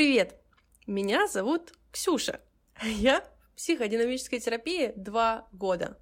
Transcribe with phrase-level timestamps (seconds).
[0.00, 0.34] привет!
[0.86, 2.40] Меня зовут Ксюша.
[2.82, 5.98] Я в психодинамической терапии два года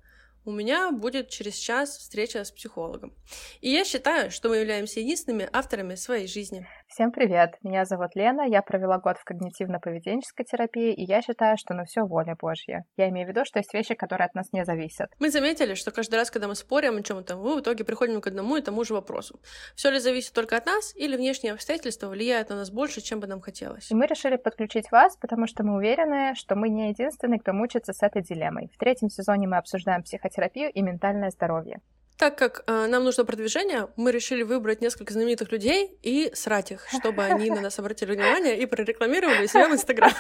[0.49, 3.15] у меня будет через час встреча с психологом.
[3.61, 6.67] И я считаю, что мы являемся единственными авторами своей жизни.
[6.89, 7.59] Всем привет!
[7.63, 12.03] Меня зовут Лена, я провела год в когнитивно-поведенческой терапии, и я считаю, что на все
[12.03, 12.87] воля Божья.
[12.97, 15.11] Я имею в виду, что есть вещи, которые от нас не зависят.
[15.21, 18.27] Мы заметили, что каждый раз, когда мы спорим о чем-то, мы в итоге приходим к
[18.27, 19.39] одному и тому же вопросу.
[19.77, 23.27] Все ли зависит только от нас, или внешние обстоятельства влияют на нас больше, чем бы
[23.27, 23.91] нам хотелось?
[23.91, 27.93] И мы решили подключить вас, потому что мы уверены, что мы не единственные, кто мучится
[27.93, 28.71] с этой дилеммой.
[28.75, 31.81] В третьем сезоне мы обсуждаем психотерапию и ментальное здоровье.
[32.19, 36.85] Так как э, нам нужно продвижение, мы решили выбрать несколько знаменитых людей и срать их,
[36.89, 40.13] чтобы они на нас обратили внимание и прорекламировали себя в Инстаграм.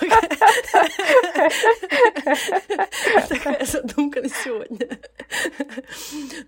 [3.28, 5.00] Такая задумка на сегодня.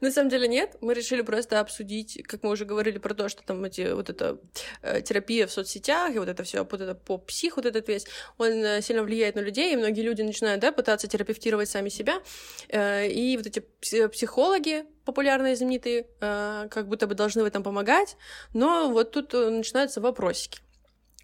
[0.00, 3.42] На самом деле нет, мы решили просто обсудить, как мы уже говорили про то, что
[3.42, 4.38] там эти вот эта
[4.82, 8.06] э, терапия в соцсетях и вот это все, вот это поп-псих, вот этот весь,
[8.38, 12.22] он э, сильно влияет на людей, и многие люди начинают, да, пытаться терапевтировать сами себя,
[12.68, 18.16] э, и вот эти психологи, популярные, знаменитые, э, как будто бы должны в этом помогать,
[18.54, 20.60] но вот тут э, начинаются вопросики.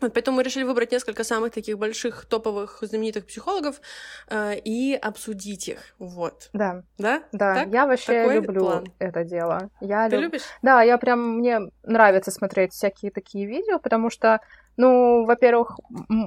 [0.01, 3.81] Вот поэтому мы решили выбрать несколько самых таких больших топовых знаменитых психологов
[4.29, 5.79] э, и обсудить их.
[5.99, 6.51] Вот.
[6.53, 6.83] Да.
[6.99, 7.23] Да?
[7.33, 7.55] Да.
[7.55, 7.69] Так?
[7.73, 8.85] Я вообще Такой люблю план.
[8.99, 9.71] это дело.
[9.81, 10.43] Я Ты люб- любишь?
[10.61, 14.41] Да, я прям мне нравится смотреть всякие такие видео, потому что,
[14.77, 15.79] ну, во-первых,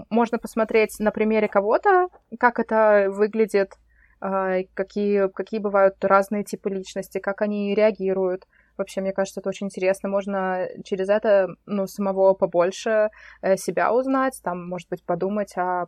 [0.09, 2.07] можно посмотреть на примере кого-то,
[2.39, 3.77] как это выглядит, а,
[4.19, 8.45] какие, какие бывают разные типы личности, как они реагируют.
[8.77, 10.09] Вообще, мне кажется, это очень интересно.
[10.09, 13.09] Можно через это, ну, самого побольше
[13.41, 15.87] э, себя узнать, там, может быть, подумать о,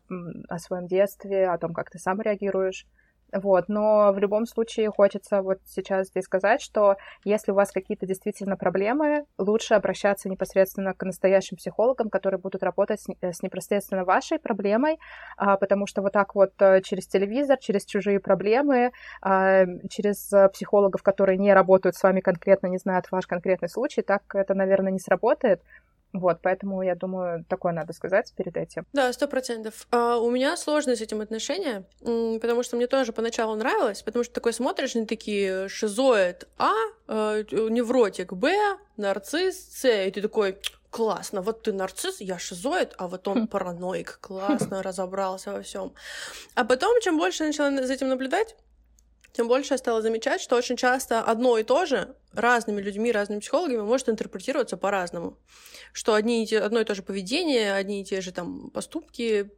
[0.49, 2.85] о своем детстве, о том, как ты сам реагируешь.
[3.33, 8.05] Вот, но в любом случае хочется вот сейчас здесь сказать, что если у вас какие-то
[8.05, 14.37] действительно проблемы, лучше обращаться непосредственно к настоящим психологам, которые будут работать с, с непосредственно вашей
[14.37, 14.99] проблемой,
[15.37, 20.49] а, потому что вот так вот э, через телевизор, через чужие проблемы, а, через э,
[20.49, 24.91] психологов, которые не работают с вами конкретно, не знают ваш конкретный случай, так это, наверное,
[24.91, 25.61] не сработает.
[26.13, 28.85] Вот, поэтому, я думаю, такое надо сказать перед этим.
[28.93, 29.87] Да, сто процентов.
[29.91, 34.33] А, у меня сложные с этим отношения, потому что мне тоже поначалу нравилось, потому что
[34.33, 36.73] такой смотришь, они такие шизоид А,
[37.07, 38.53] э, невротик Б,
[38.97, 40.57] нарцисс С, и ты такой,
[40.89, 45.93] классно, вот ты нарцисс, я шизоид, а вот он параноик, классно разобрался во всем.
[46.55, 48.55] А потом, чем больше я начала за этим наблюдать,
[49.33, 53.39] тем больше я стала замечать, что очень часто одно и то же разными людьми, разными
[53.39, 55.37] психологами может интерпретироваться по-разному.
[55.93, 59.51] Что одни и те, одно и то же поведение, одни и те же там поступки,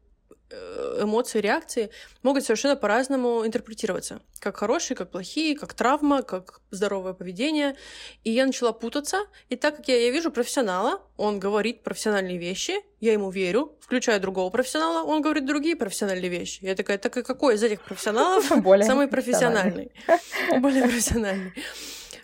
[1.01, 1.89] эмоции, реакции
[2.21, 4.21] могут совершенно по-разному интерпретироваться.
[4.39, 7.75] Как хорошие, как плохие, как травма, как здоровое поведение.
[8.23, 9.25] И я начала путаться.
[9.49, 14.19] И так как я, я вижу профессионала, он говорит профессиональные вещи, я ему верю, включаю
[14.22, 16.59] другого профессионала, он говорит другие профессиональные вещи.
[16.61, 19.91] Я такая, так и какой из этих профессионалов Более самый профессиональный?
[20.59, 21.53] Более профессиональный.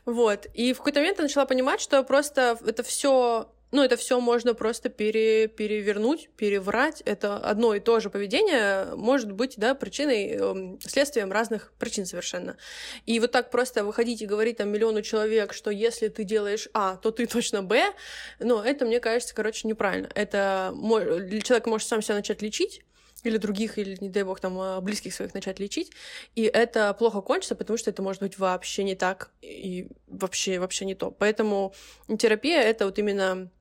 [0.05, 0.47] Вот.
[0.53, 4.53] И в какой-то момент я начала понимать, что просто это все ну, это все можно
[4.53, 7.01] просто пере, перевернуть, переврать.
[7.05, 12.57] Это одно и то же поведение может быть, да, причиной, эм, следствием разных причин совершенно.
[13.05, 16.97] И вот так просто выходить и говорить там миллиону человек, что если ты делаешь А,
[16.97, 17.93] то ты точно Б,
[18.39, 20.09] ну, это, мне кажется, короче, неправильно.
[20.15, 20.73] Это
[21.43, 22.81] человек может сам себя начать лечить,
[23.23, 25.91] или других, или, не дай бог, там, э, близких своих начать лечить,
[26.35, 30.85] и это плохо кончится, потому что это может быть вообще не так и вообще, вообще
[30.85, 31.11] не то.
[31.11, 31.73] Поэтому
[32.17, 33.51] терапия— это вот именно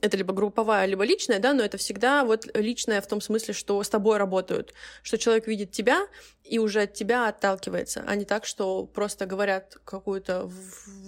[0.00, 3.82] это либо групповая, либо личная, да, но это всегда вот личная в том смысле, что
[3.82, 6.06] с тобой работают, что человек видит тебя
[6.44, 10.50] и уже от тебя отталкивается, а не так, что просто говорят какую-то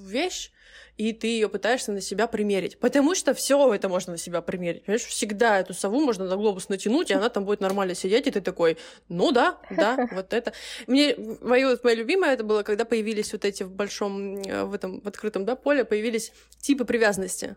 [0.07, 0.51] вещь,
[0.97, 2.79] и ты ее пытаешься на себя примерить.
[2.79, 4.85] Потому что все это можно на себя примерить.
[4.85, 8.31] Понимаешь, всегда эту сову можно на глобус натянуть, и она там будет нормально сидеть, и
[8.31, 8.77] ты такой,
[9.09, 10.53] ну да, да, вот это.
[10.87, 15.01] Мне, мое, мое любимое это было, когда появились вот эти в большом, э, в этом,
[15.01, 17.57] в открытом, да, поле, появились типы привязанности.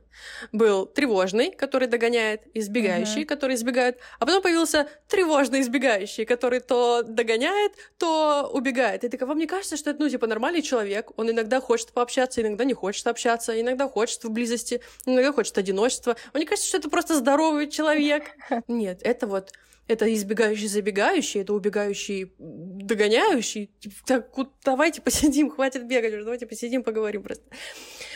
[0.51, 7.73] Был тревожный, который догоняет, избегающий, который избегает, а потом появился тревожный избегающий, который то догоняет,
[7.97, 9.03] то убегает.
[9.03, 11.11] И такая, вам не кажется, что это, ну, типа, нормальный человек?
[11.17, 16.17] Он иногда хочет пообщаться, иногда не хочет общаться, иногда хочет в близости, иногда хочет одиночества.
[16.33, 18.25] Вам не кажется, что это просто здоровый человек?
[18.67, 19.53] Нет, это вот
[19.87, 23.69] это избегающий забегающий, это убегающий догоняющий.
[23.79, 24.27] Типа, Так,
[24.63, 27.43] давайте посидим, хватит бегать уже, давайте посидим, поговорим просто.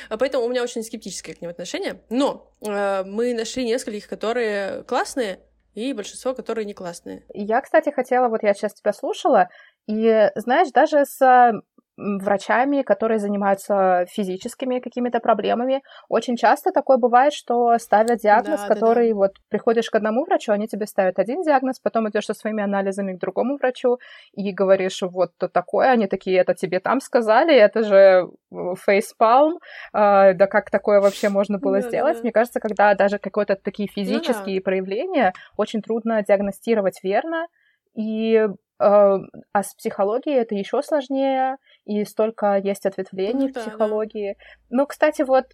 [0.10, 2.02] А Поэтому у меня очень скептическое к ним отношение.
[2.10, 5.42] Но э, мы нашли нескольких, которые классные,
[5.74, 7.24] и большинство, которые не классные.
[7.34, 9.50] Я, кстати, хотела, вот я сейчас тебя слушала,
[9.88, 11.52] и, знаешь, даже с
[11.98, 15.82] врачами, которые занимаются физическими какими-то проблемами.
[16.10, 19.16] Очень часто такое бывает, что ставят диагноз, да, который да, да.
[19.16, 23.14] вот приходишь к одному врачу, они тебе ставят один диагноз, потом идешь со своими анализами
[23.14, 23.98] к другому врачу
[24.34, 29.56] и говоришь, вот то такое, они такие, это тебе там сказали, это же фейспалм,
[29.94, 32.18] э, да как такое вообще можно было да, сделать?
[32.18, 32.22] Да.
[32.22, 34.64] Мне кажется, когда даже какие-то такие физические ну, да.
[34.64, 37.48] проявления, очень трудно диагностировать верно,
[37.96, 38.48] и
[38.80, 39.18] а
[39.56, 44.36] с психологией это еще сложнее, и столько есть ответвлений ну, в да, психологии.
[44.38, 44.78] Да.
[44.78, 45.46] Ну, кстати, вот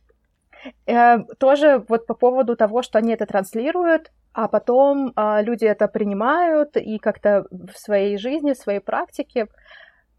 [0.88, 5.88] э, тоже вот по поводу того, что они это транслируют, а потом э, люди это
[5.88, 9.48] принимают и как-то в своей жизни, в своей практике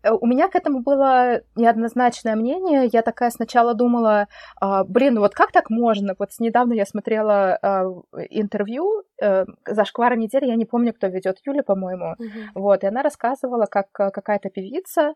[0.04, 2.88] Э, у меня к этому было неоднозначное мнение.
[2.92, 4.28] Я такая сначала думала,
[4.60, 6.14] а, блин, вот как так можно?
[6.18, 7.84] Вот недавно я смотрела а,
[8.30, 12.14] интервью э, за шквара недели, я не помню, кто ведет, Юля, по-моему.
[12.14, 12.48] Uh-huh.
[12.54, 15.14] Вот, и она рассказывала, как какая-то певица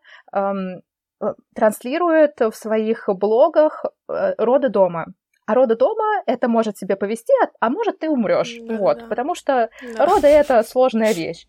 [1.55, 5.07] транслирует в своих блогах роды дома.
[5.47, 8.59] А роды дома это может себе повести, а может ты умрешь.
[8.61, 9.07] Да, вот, да.
[9.07, 10.05] потому что да.
[10.05, 11.47] роды это сложная вещь.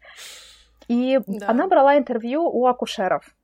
[0.88, 1.50] И да.
[1.50, 3.36] она брала интервью у акушеров.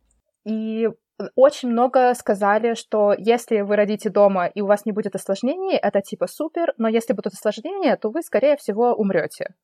[0.45, 0.89] И
[1.35, 6.01] очень много сказали, что если вы родите дома и у вас не будет осложнений, это
[6.01, 9.55] типа супер, но если будут осложнения, то вы, скорее всего, умрете.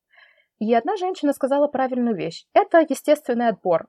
[0.59, 2.45] И одна женщина сказала правильную вещь.
[2.53, 3.87] Это естественный отбор.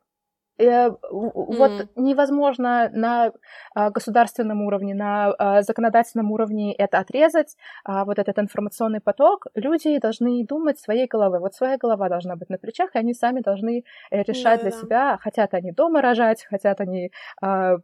[0.59, 3.33] Э, вот невозможно на
[3.75, 9.47] а, государственном уровне, на а, законодательном уровне это отрезать, а, вот этот информационный поток.
[9.55, 11.41] Люди должны думать своей головой.
[11.41, 14.71] Вот своя голова должна быть на плечах, и они сами должны э, решать да, для
[14.71, 14.77] да.
[14.79, 17.11] себя, хотят они дома рожать, хотят они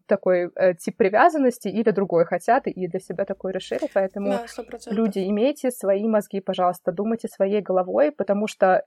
[0.07, 3.89] такой э, тип привязанности или другой хотят, и для себя такой решили.
[3.95, 4.47] Поэтому да,
[4.91, 8.85] люди, имейте свои мозги, пожалуйста, думайте своей головой, потому что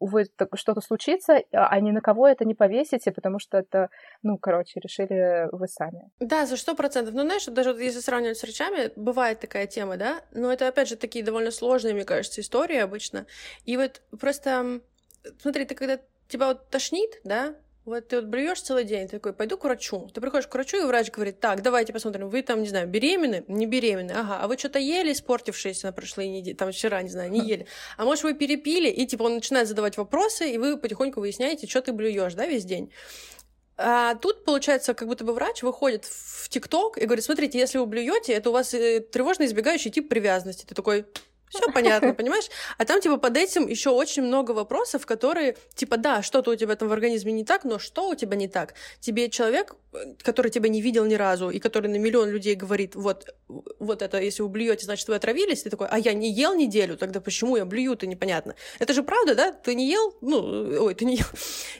[0.00, 3.88] вы что-то случится, а ни на кого это не повесите, потому что это,
[4.22, 6.10] ну, короче, решили вы сами.
[6.20, 7.14] Да, за сто процентов.
[7.14, 10.96] Ну, знаешь, даже если сравнивать с врачами, бывает такая тема, да, но это, опять же,
[10.96, 13.26] такие довольно сложные, мне кажется, истории обычно.
[13.64, 14.80] И вот просто,
[15.40, 15.98] смотри, ты когда
[16.28, 20.08] тебя вот тошнит, да, вот ты вот блюешь целый день, ты такой, пойду к врачу.
[20.14, 23.44] Ты приходишь к врачу, и врач говорит, так, давайте посмотрим, вы там, не знаю, беременны,
[23.48, 27.30] не беременны, ага, а вы что-то ели, испортившись на прошлой неделе, там вчера, не знаю,
[27.30, 27.66] не ели.
[27.96, 31.82] А может, вы перепили, и типа он начинает задавать вопросы, и вы потихоньку выясняете, что
[31.82, 32.92] ты блюешь, да, весь день.
[33.76, 37.86] А тут, получается, как будто бы врач выходит в ТикТок и говорит, смотрите, если вы
[37.86, 40.64] блюете, это у вас э, тревожно избегающий тип привязанности.
[40.66, 41.06] Ты такой,
[41.52, 42.48] все понятно, понимаешь?
[42.78, 46.76] А там, типа, под этим еще очень много вопросов, которые, типа, да, что-то у тебя
[46.76, 48.74] там в организме не так, но что у тебя не так?
[49.00, 49.76] Тебе человек,
[50.22, 53.34] который тебя не видел ни разу, и который на миллион людей говорит, вот,
[53.78, 56.96] вот это, если вы блюете, значит, вы отравились, ты такой, а я не ел неделю,
[56.96, 58.54] тогда почему я блюю, то непонятно.
[58.78, 59.52] Это же правда, да?
[59.52, 60.16] Ты не ел?
[60.20, 61.26] Ну, ой, ты не ел.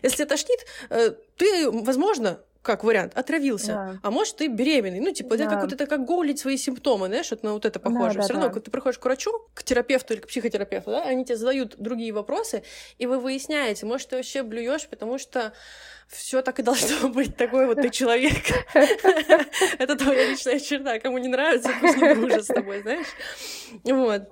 [0.02, 0.60] Если тебя тошнит,
[0.90, 3.72] э, ты, возможно, как вариант, отравился.
[3.72, 3.98] Да.
[4.02, 5.00] А может, ты беременный.
[5.00, 5.44] Ну, типа, да.
[5.44, 8.14] это как вот это как голить свои симптомы, знаешь, вот на вот это похоже.
[8.14, 8.54] Да, да, Все равно, да.
[8.54, 12.12] когда ты приходишь к врачу, к терапевту или к психотерапевту, да, они тебе задают другие
[12.12, 12.62] вопросы,
[12.98, 15.52] и вы выясняете, может, ты вообще блюешь, потому что
[16.06, 18.44] все так и должно быть, такой вот ты человек.
[19.78, 21.00] Это твоя личная черта.
[21.00, 23.06] Кому не нравится, пусть не дружит с тобой, знаешь?
[23.84, 24.28] Вот.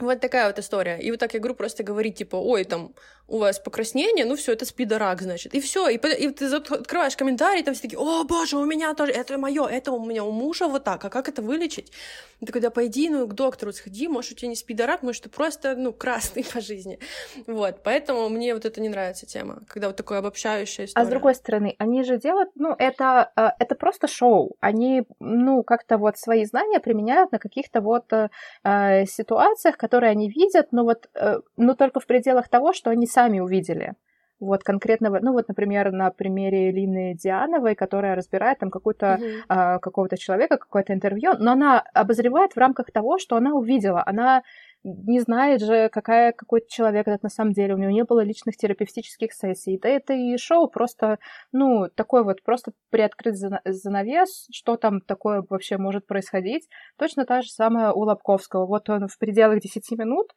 [0.00, 0.98] Вот такая вот история.
[0.98, 2.94] И вот так я говорю, просто говорить, типа, ой, там,
[3.28, 5.54] у вас покраснение, ну все, это спидорак, значит.
[5.54, 9.12] И все, и, и ты открываешь комментарии, там все такие, о, боже, у меня тоже,
[9.12, 11.92] это мое, это у меня у мужа вот так, а как это вылечить?
[12.40, 15.76] Ты когда пойди, ну, к доктору сходи, может, у тебя не спидорак, может, ты просто,
[15.76, 16.98] ну, красный по жизни.
[17.46, 21.04] Вот, поэтому мне вот это не нравится тема, когда вот такая обобщающая история.
[21.04, 24.56] А с другой стороны, они же делают, ну, это, э, это просто шоу.
[24.60, 30.68] Они, ну, как-то вот свои знания применяют на каких-то вот э, ситуациях, которые они видят,
[30.70, 33.94] но вот, э, ну, только в пределах того, что они сами увидели.
[34.40, 39.42] Вот конкретного, ну вот, например, на примере Лины Диановой, которая разбирает там какую-то uh-huh.
[39.48, 44.00] а, какого-то человека, какое-то интервью, но она обозревает в рамках того, что она увидела.
[44.06, 44.42] Она
[44.84, 47.74] не знает же, какая, какой человек этот на самом деле.
[47.74, 49.78] У него не было личных терапевтических сессий.
[49.78, 51.18] Да это и шоу просто,
[51.52, 56.68] ну, такой вот просто приоткрыть занавес, что там такое вообще может происходить.
[56.96, 58.66] Точно та же самая у Лобковского.
[58.66, 60.32] Вот он в пределах 10 минут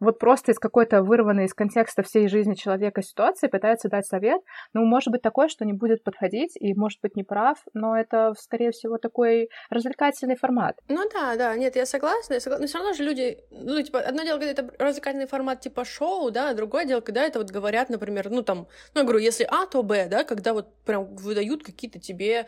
[0.00, 4.40] вот просто из какой-то вырванной из контекста всей жизни человека ситуации пытается дать совет.
[4.72, 8.34] Ну, может быть такое, что не будет подходить и может быть не прав, но это,
[8.38, 10.76] скорее всего, такой развлекательный формат.
[10.88, 12.62] Ну да, да, нет, я согласна, я согласна.
[12.62, 16.30] Но все равно же люди, ну, типа, одно дело, когда это развлекательный формат типа шоу,
[16.30, 19.44] да, а другое дело, когда это вот говорят, например, ну, там, ну, я говорю, если
[19.44, 22.46] А, то Б, да, когда вот прям выдают какие-то тебе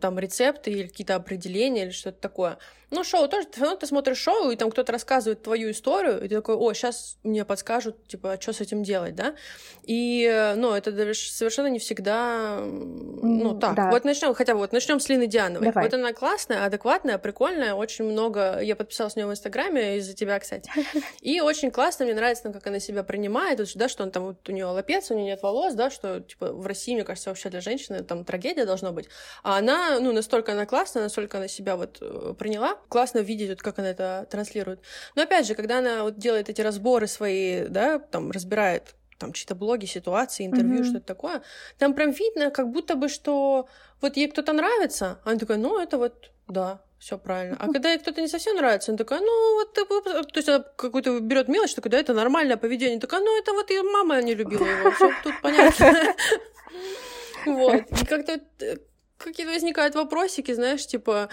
[0.00, 2.58] там рецепты или какие-то определения или что-то такое.
[2.90, 6.36] Ну, шоу тоже, равно ты смотришь шоу, и там кто-то рассказывает твою историю, и ты
[6.36, 9.34] такой, о, сейчас мне подскажут, типа, что с этим делать, да?
[9.84, 13.74] И, ну, это совершенно не всегда, ну, так.
[13.74, 13.90] Да.
[13.90, 15.66] Вот начнем, хотя вот начнем с Лины Диановой.
[15.66, 15.84] Давай.
[15.84, 20.38] Вот она классная, адекватная, прикольная, очень много, я подписалась на нее в Инстаграме из-за тебя,
[20.38, 20.70] кстати.
[21.20, 24.52] И очень классно, мне нравится, как она себя принимает, да, что он там, вот у
[24.52, 27.60] нее лопец, у нее нет волос, да, что, типа, в России, мне кажется, вообще для
[27.60, 29.08] женщины там трагедия должна быть.
[29.42, 32.76] А она, ну, настолько она классная, настолько она себя вот э, приняла.
[32.88, 34.80] Классно видеть, вот, как она это транслирует.
[35.14, 39.54] Но опять же, когда она вот делает эти разборы свои, да, там, разбирает там чьи-то
[39.54, 40.90] блоги, ситуации, интервью, mm-hmm.
[40.90, 41.42] что-то такое,
[41.78, 43.68] там прям видно, как будто бы, что
[44.00, 47.56] вот ей кто-то нравится, а она такая, ну, это вот, да, все правильно.
[47.58, 49.84] А когда ей кто-то не совсем нравится, она такая, ну, вот ты...
[49.84, 53.00] То есть она какую-то берет мелочь, такая, да, это нормальное поведение.
[53.00, 55.92] Такая, ну, это вот и мама не любила его, все тут понятно.
[57.46, 57.84] Вот.
[58.02, 58.76] И как-то э,
[59.16, 61.30] какие-то возникают вопросики, знаешь, типа,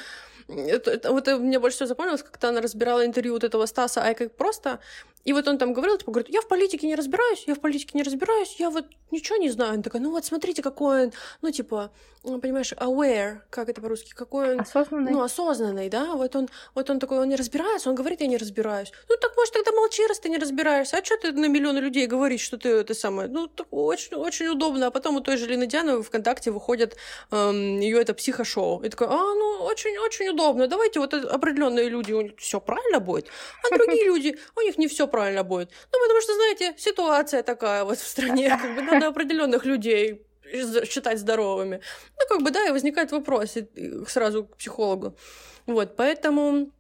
[0.48, 4.02] это, это, вот это мне больше всего запомнилось, когда она разбирала интервью вот этого Стаса
[4.02, 4.80] Ай как просто,
[5.24, 7.92] и вот он там говорил, типа, говорит, я в политике не разбираюсь, я в политике
[7.94, 9.74] не разбираюсь, я вот ничего не знаю.
[9.74, 11.92] Он такая, ну вот смотрите, какой он, ну типа,
[12.28, 14.60] ну, понимаешь, aware, как это по-русски, какой он...
[14.62, 15.12] Осознанный.
[15.12, 18.38] Ну, осознанный, да, вот он, вот он такой, он не разбирается, он говорит, я не
[18.38, 18.92] разбираюсь.
[19.10, 20.98] Ну, так, может, тогда молчи, раз ты не разбираешься.
[20.98, 23.30] А что ты на миллионы людей говоришь, что ты это самое?
[23.30, 24.88] Ну, так очень, очень удобно.
[24.88, 26.98] А потом у той же Лины Диановой ВКонтакте выходит
[27.32, 28.84] эм, ее это психошоу.
[28.84, 30.68] И такой, а, ну, очень-очень удобно.
[30.68, 33.28] Давайте вот определенные люди, у них все правильно будет,
[33.64, 35.72] а другие люди, у них не все правильно будет.
[35.92, 40.26] Ну, потому что, знаете, ситуация такая вот в стране, как бы надо определенных людей
[40.86, 41.82] считать здоровыми.
[42.18, 43.56] Ну, как бы, да, и возникает вопрос
[44.08, 45.18] сразу к психологу.
[45.66, 46.72] Вот, поэтому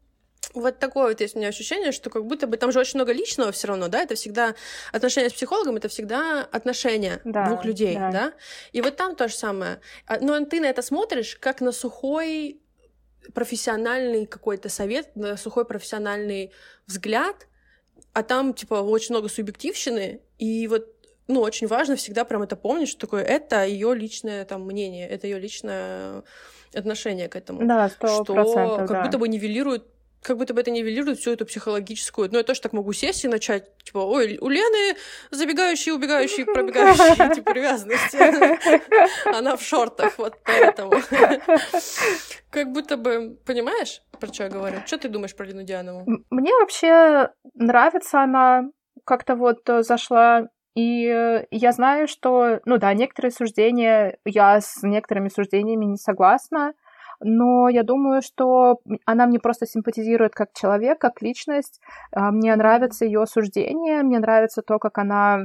[0.53, 3.11] вот такое вот есть у меня ощущение, что как будто бы там же очень много
[3.11, 4.55] личного все равно, да, это всегда
[4.91, 8.11] отношения с психологом, это всегда отношения да, двух людей, да.
[8.11, 8.33] да,
[8.71, 9.79] и вот там то же самое.
[10.05, 12.61] А, но ты на это смотришь как на сухой
[13.33, 16.51] профессиональный какой-то совет, на сухой профессиональный
[16.85, 17.47] взгляд,
[18.17, 20.87] а там, типа, очень много субъективщины, и вот
[21.27, 25.27] ну, очень важно всегда прям это помнить, что такое это ее личное там мнение, это
[25.27, 26.23] ее личное
[26.73, 27.63] отношение к этому.
[27.67, 29.03] Да, 100%, что как да.
[29.03, 29.83] будто бы нивелирует
[30.27, 32.27] как будто бы это нивелирует всю эту психологическую.
[32.29, 34.97] Ну, я тоже так могу сесть и начать, типа, ой, у Лены
[35.31, 38.17] забегающие, убегающие, пробегающие, типа, привязанности.
[39.37, 40.91] Она в шортах, вот поэтому.
[42.49, 44.81] Как будто бы, понимаешь, про что я говорю?
[44.85, 46.05] Что ты думаешь про Лену Дианову?
[46.29, 48.65] Мне вообще нравится она,
[49.05, 55.85] как-то вот зашла и я знаю, что, ну да, некоторые суждения, я с некоторыми суждениями
[55.85, 56.73] не согласна,
[57.21, 61.79] но я думаю, что она мне просто симпатизирует как человек, как личность.
[62.11, 65.43] А, мне нравится ее суждение, мне нравится то, как она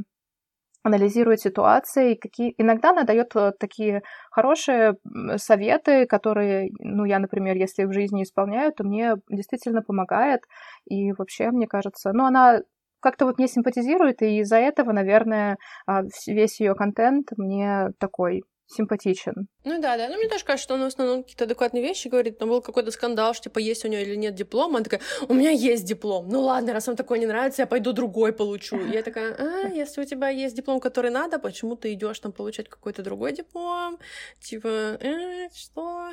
[0.85, 4.97] анализирует ситуации, какие иногда она дает э, такие хорошие
[5.37, 10.41] советы, которые, ну, я, например, если в жизни исполняю, то мне действительно помогает.
[10.87, 12.63] И вообще, мне кажется, ну, она
[13.01, 19.49] как-то вот мне симпатизирует, и из-за этого, наверное, а, весь ее контент мне такой симпатичен.
[19.65, 20.09] Ну да, да.
[20.09, 22.39] Ну, мне тоже кажется, что он в основном какие-то адекватные вещи говорит.
[22.39, 24.77] Там был какой-то скандал, что, типа, есть у нее или нет диплома.
[24.77, 26.29] Она такая, у меня есть диплом.
[26.29, 28.79] Ну ладно, раз вам такой не нравится, я пойду другой получу.
[28.79, 32.33] И я такая, а, если у тебя есть диплом, который надо, почему ты идешь там
[32.33, 33.99] получать какой-то другой диплом?
[34.41, 36.13] Типа, э, что?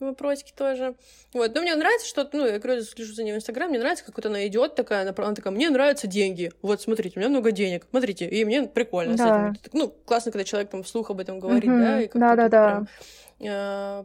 [0.00, 0.96] Вопросики тоже.
[1.32, 1.54] Вот.
[1.54, 4.16] Но мне нравится, что, ну, я говорю, слежу за ней в Инстаграм, мне нравится, как
[4.16, 6.52] вот она идет такая, она такая, мне нравятся деньги.
[6.62, 7.86] Вот, смотрите, у меня много денег.
[7.90, 9.52] Смотрите, и мне прикольно да.
[9.54, 9.70] с этим.
[9.72, 11.81] Ну, классно, когда человек там вслух об этом говорит, mm-hmm.
[11.82, 12.82] Да, и да, да, да.
[12.82, 12.84] Э,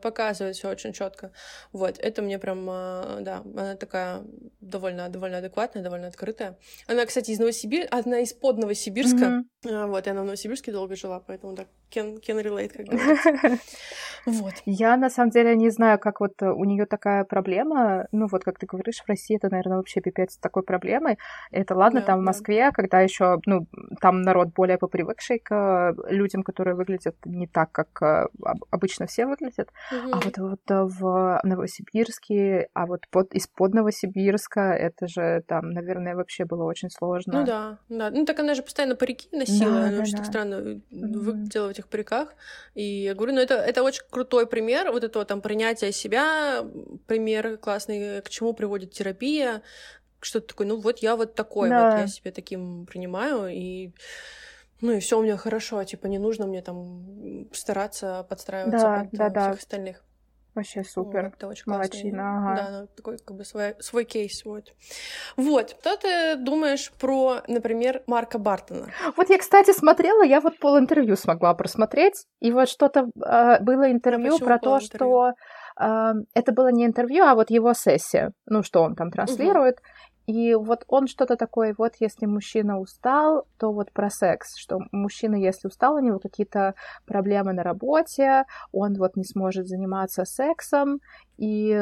[0.02, 1.32] показывает все очень четко.
[1.72, 4.24] Вот, это мне прям, э, да, она такая
[4.62, 6.58] довольно, довольно адекватная, довольно открытая.
[6.88, 9.44] Она, кстати, из Новосибирска, она из под Новосибирска.
[9.64, 9.88] Mm-hmm.
[9.88, 13.60] Вот, и она в Новосибирске долго жила, поэтому так, can, can relate, как говорится.
[14.26, 14.54] Вот.
[14.66, 18.08] Я, на самом деле, не знаю, как вот у нее такая проблема.
[18.12, 21.18] Ну, вот, как ты говоришь, в России это, наверное, вообще пипец такой проблемой.
[21.50, 23.68] Это ладно, там в Москве, когда еще, ну,
[24.02, 28.30] там народ более попривыкший к людям, которые выглядят не так, как
[28.70, 29.70] обычно все выглядят.
[29.92, 30.12] Угу.
[30.12, 36.16] А вот, вот э, в Новосибирске, а вот под, из-под Новосибирска, это же там, наверное,
[36.16, 37.40] вообще было очень сложно.
[37.40, 38.10] Ну да, да.
[38.10, 40.18] Ну так она же постоянно парики носила, да, она да, очень да.
[40.18, 41.20] так странно угу.
[41.20, 42.36] выглядела в этих париках.
[42.74, 46.66] И я говорю, ну это, это очень крутой пример вот этого там принятия себя,
[47.06, 49.62] пример классный, к чему приводит терапия,
[50.20, 51.92] что-то такое, ну вот я вот такой, да.
[51.92, 53.92] вот я себя таким принимаю, и
[54.82, 59.12] ну и все у меня хорошо, типа не нужно мне там стараться подстраиваться да, под
[59.12, 59.42] да, да.
[59.50, 60.04] всех остальных.
[60.58, 61.22] Вообще супер.
[61.22, 62.56] Ну, это очень Молодчина, ага.
[62.56, 64.44] Да, такой как бы свой, свой кейс.
[64.44, 64.74] Вот.
[65.36, 65.76] вот.
[65.80, 68.88] Что ты думаешь про, например, Марка Бартона?
[69.16, 73.92] Вот я, кстати, смотрела, я вот пол интервью смогла просмотреть, и вот что-то э, было
[73.92, 74.88] интервью а про то, интервью?
[74.90, 75.34] что
[75.80, 79.76] э, это было не интервью, а вот его сессия, ну, что он там транслирует.
[79.76, 80.17] Угу.
[80.28, 85.36] И вот он что-то такое, вот если мужчина устал, то вот про секс, что мужчина,
[85.36, 88.44] если устал, у него какие-то проблемы на работе,
[88.74, 91.00] он вот не сможет заниматься сексом,
[91.38, 91.80] и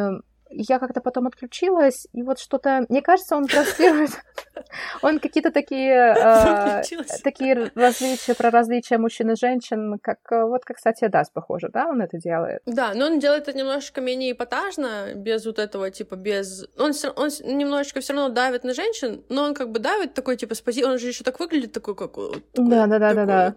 [0.58, 4.12] я как-то потом отключилась, и вот что-то, мне кажется, он транслирует,
[5.02, 6.84] он какие-то такие, э,
[7.24, 12.02] такие различия про различия мужчин и женщин, как вот, как, кстати, Дас, похоже, да, он
[12.02, 12.62] это делает?
[12.66, 16.66] Да, но он делает это немножко менее эпатажно, без вот этого, типа, без...
[16.78, 20.56] Он, он немножечко все равно давит на женщин, но он как бы давит такой, типа,
[20.56, 20.84] спаси...
[20.84, 22.16] Он же еще так выглядит, такой, как...
[22.54, 23.56] Да-да-да-да-да.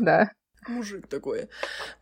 [0.00, 0.30] Да
[0.68, 1.48] мужик такой.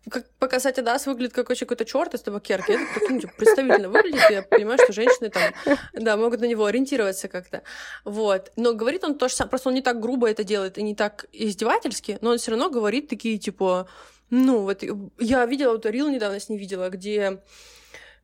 [0.09, 3.88] Как, пока Сатя Дас выглядит как очень какой-то черт из табакерки, это таким типа, представительно
[3.88, 5.52] выглядит, я понимаю, что женщины там,
[5.92, 7.62] да, могут на него ориентироваться как-то.
[8.04, 8.52] Вот.
[8.57, 10.95] Но говорит он то же самое, просто он не так грубо это делает и не
[10.95, 13.88] так издевательски, но он все равно говорит такие, типа,
[14.31, 14.83] ну, вот
[15.19, 17.42] я видела, вот Рил недавно с ней видела, где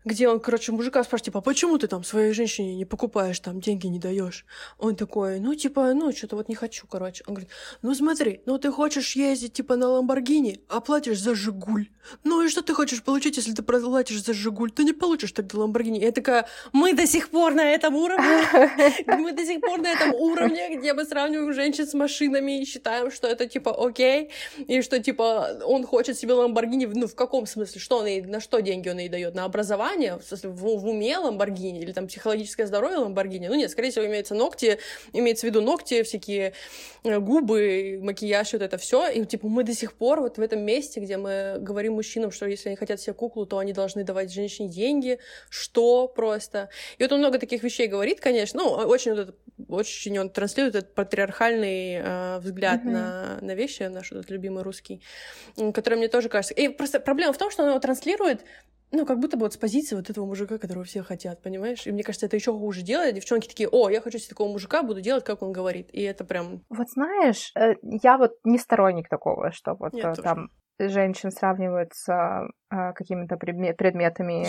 [0.04, 3.60] где он, короче, мужика спрашивает, типа, а почему ты там своей женщине не покупаешь, там,
[3.60, 4.46] деньги не даешь?
[4.78, 7.24] Он такой, ну, типа, ну, что-то вот не хочу, короче.
[7.26, 7.50] Он говорит,
[7.82, 11.88] ну, смотри, ну, ты хочешь ездить, типа, на Ламборгини, а платишь за Жигуль.
[12.24, 14.70] Ну, и что ты хочешь получить, если ты платишь за Жигуль?
[14.70, 15.98] Ты не получишь тогда Ламборгини.
[15.98, 18.44] Я такая, мы до сих пор на этом уровне,
[19.06, 23.10] мы до сих пор на этом уровне, где мы сравниваем женщин с машинами и считаем,
[23.10, 27.80] что это, типа, окей, и что, типа, он хочет себе Ламборгини, ну, в каком смысле,
[27.80, 29.34] что он ей, на что деньги он ей дает?
[29.34, 29.97] На образование?
[29.98, 33.48] Образование, в, в уме Ламборгини или там психологическое здоровье Ламборгини.
[33.48, 34.78] Ну нет, скорее всего, имеется ногти,
[35.12, 36.52] имеется в виду ногти, всякие
[37.04, 39.08] э, губы, макияж, вот это все.
[39.10, 42.46] И типа мы до сих пор вот в этом месте, где мы говорим мужчинам, что
[42.46, 45.18] если они хотят себе куклу, то они должны давать женщине деньги,
[45.50, 46.68] что просто.
[46.98, 49.34] И вот он много таких вещей говорит, конечно, ну, очень вот это,
[49.68, 52.90] очень он транслирует этот патриархальный э, взгляд mm-hmm.
[52.90, 55.02] на, на вещи, наш этот любимый русский,
[55.74, 56.54] который мне тоже кажется.
[56.54, 58.42] И просто проблема в том, что он его транслирует
[58.90, 61.86] ну, как будто бы вот с позиции вот этого мужика, которого все хотят, понимаешь?
[61.86, 63.14] И мне кажется, это еще хуже делает.
[63.14, 65.90] Девчонки такие, о, я хочу себе такого мужика, буду делать, как он говорит.
[65.92, 66.62] И это прям...
[66.70, 70.90] Вот знаешь, э, я вот не сторонник такого, что вот Нет, э, там тоже.
[70.90, 72.08] женщин сравнивают с
[72.70, 74.46] а, какими-то предметами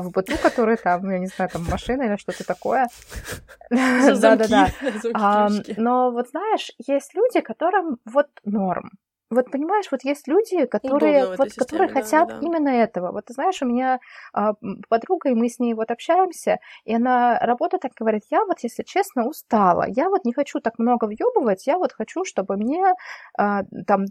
[0.00, 2.88] в быту, которые там, ну, я не знаю, там машина или что-то такое.
[3.70, 4.68] Да-да-да.
[5.76, 8.90] Но вот знаешь, есть люди, которым вот норм.
[9.30, 12.38] Вот понимаешь, вот есть люди, которые, вот, системе, которые да, хотят да.
[12.40, 13.12] именно этого.
[13.12, 14.00] Вот ты знаешь, у меня
[14.32, 14.54] а,
[14.88, 18.82] подруга, и мы с ней вот общаемся, и она работает так говорит, я вот, если
[18.84, 22.94] честно, устала, я вот не хочу так много въебывать, я вот хочу, чтобы мне
[23.36, 24.06] а, там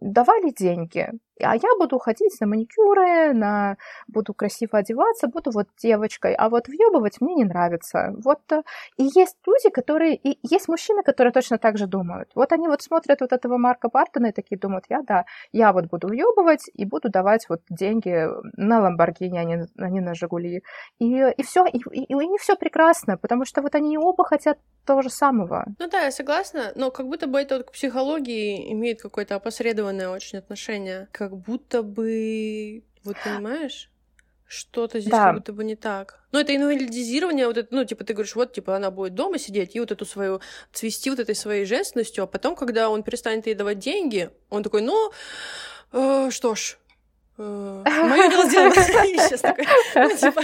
[0.00, 1.10] давали деньги.
[1.42, 3.76] А я буду ходить на маникюры, на...
[4.08, 6.34] буду красиво одеваться, буду вот девочкой.
[6.34, 8.14] А вот въебывать мне не нравится.
[8.24, 8.62] Вот э,
[8.96, 10.16] и есть люди, которые...
[10.16, 12.30] И есть мужчины, которые точно так же думают.
[12.34, 15.86] Вот они вот смотрят вот этого Марка Бартона и такие думают, я да, я вот
[15.86, 20.62] буду въебывать и буду давать вот деньги на Ламборгини, а не, а не на Жигули.
[20.98, 24.24] И, и все, и, и, и у них все прекрасно, потому что вот они оба
[24.24, 25.66] хотят того же самого.
[25.78, 30.08] Ну да, я согласна, но как будто бы это вот к психологии имеет какое-то опосредованное
[30.08, 33.90] очень отношение как будто бы, вот понимаешь,
[34.46, 35.26] что-то здесь да.
[35.26, 36.20] как будто бы не так.
[36.32, 39.74] Ну, это инвалидизирование, вот это, ну, типа, ты говоришь, вот, типа, она будет дома сидеть
[39.74, 40.40] и вот эту свою,
[40.72, 44.82] цвести вот этой своей женственностью, а потом, когда он перестанет ей давать деньги, он такой,
[44.82, 45.10] ну,
[45.92, 46.78] э, что ж,
[47.38, 48.74] Мое дело сделать.
[48.74, 50.42] Сейчас такой, ну, типа,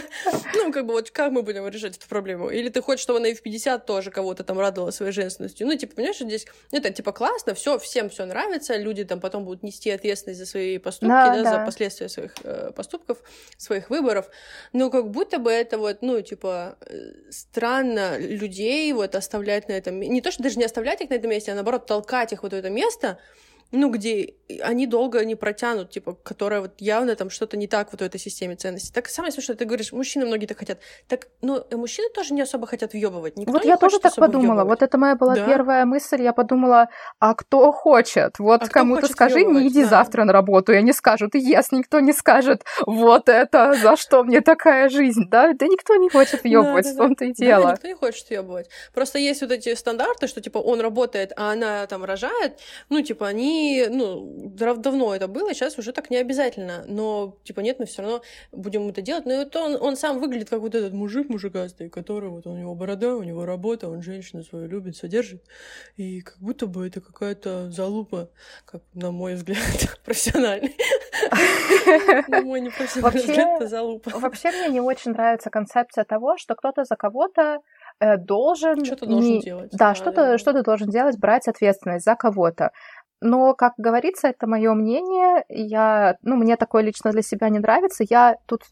[0.54, 2.50] ну, как бы, вот как мы будем решать эту проблему?
[2.50, 5.66] Или ты хочешь, чтобы она и в 50 тоже кого-то там радовала своей женственностью?
[5.66, 9.62] Ну, типа, понимаешь, здесь, это, типа, классно, все, всем все нравится, люди там потом будут
[9.62, 11.58] нести ответственность за свои поступки, да, да, да.
[11.58, 13.18] за последствия своих э, поступков,
[13.56, 14.28] своих выборов.
[14.72, 19.98] Но как будто бы это вот, ну, типа, э, странно людей вот оставлять на этом...
[20.00, 22.52] Не то, что даже не оставлять их на этом месте, а наоборот толкать их вот
[22.52, 23.18] в это место,
[23.70, 28.00] ну, где они долго не протянут, типа, которая вот явно там что-то не так вот
[28.00, 28.92] в этой системе ценностей.
[28.92, 30.78] Так самое смешное, ты говоришь, мужчины многие так хотят.
[31.08, 33.36] Так, ну, мужчины тоже не особо хотят въебывать.
[33.36, 34.56] Никто вот я тоже так подумала.
[34.56, 34.68] Въебывать.
[34.68, 35.46] Вот это моя была да?
[35.46, 36.22] первая мысль.
[36.22, 36.88] Я подумала,
[37.18, 38.38] а кто хочет?
[38.38, 39.88] Вот а кому-то скажи, не иди да.
[39.88, 40.72] завтра на работу.
[40.72, 45.52] И они скажут, yes, никто не скажет, вот это, за что мне такая жизнь, да?
[45.52, 47.66] Да никто не хочет въебывать, в том-то и дело.
[47.66, 48.68] Да, никто не хочет въебывать.
[48.94, 53.28] Просто есть вот эти стандарты, что, типа, он работает, а она там рожает, ну, типа,
[53.28, 58.02] они ну, давно это было, сейчас уже так не обязательно, но, типа, нет, мы все
[58.02, 61.88] равно будем это делать, но это он, он сам выглядит как вот этот мужик мужикастый,
[61.88, 65.42] который вот у него борода, у него работа, он женщину свою любит, содержит,
[65.96, 68.30] и как будто бы это какая-то залупа,
[68.64, 69.58] как на мой взгляд,
[70.04, 70.76] профессиональный.
[72.28, 74.10] На мой непрофессиональный взгляд, это залупа.
[74.14, 77.58] Вообще мне не очень нравится концепция того, что кто-то за кого-то
[78.00, 78.84] э, должен...
[78.84, 79.70] Что-то должен делать.
[79.72, 82.70] Да, что-то что должен делать, брать ответственность за кого-то.
[83.24, 85.44] Но, как говорится, это мое мнение.
[85.48, 88.04] Я, ну, мне такое лично для себя не нравится.
[88.10, 88.62] Я тут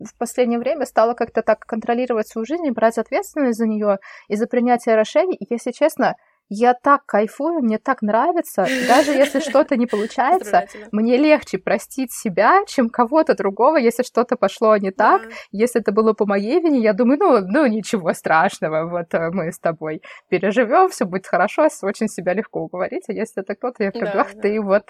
[0.00, 4.46] в последнее время стала как-то так контролировать свою жизнь, брать ответственность за нее и за
[4.46, 5.36] принятие решений.
[5.36, 6.14] И, если честно,
[6.48, 8.66] я так кайфую, мне так нравится.
[8.88, 14.76] Даже если что-то не получается, мне легче простить себя, чем кого-то другого, если что-то пошло
[14.76, 15.22] не так.
[15.22, 15.28] Да.
[15.52, 19.52] Если это было по моей вине, я думаю, ну, ну ничего страшного, вот э, мы
[19.52, 23.04] с тобой переживем, все будет хорошо, очень себя легко уговорить.
[23.08, 24.40] А если это кто-то, я говорю, да, да.
[24.40, 24.84] ты вот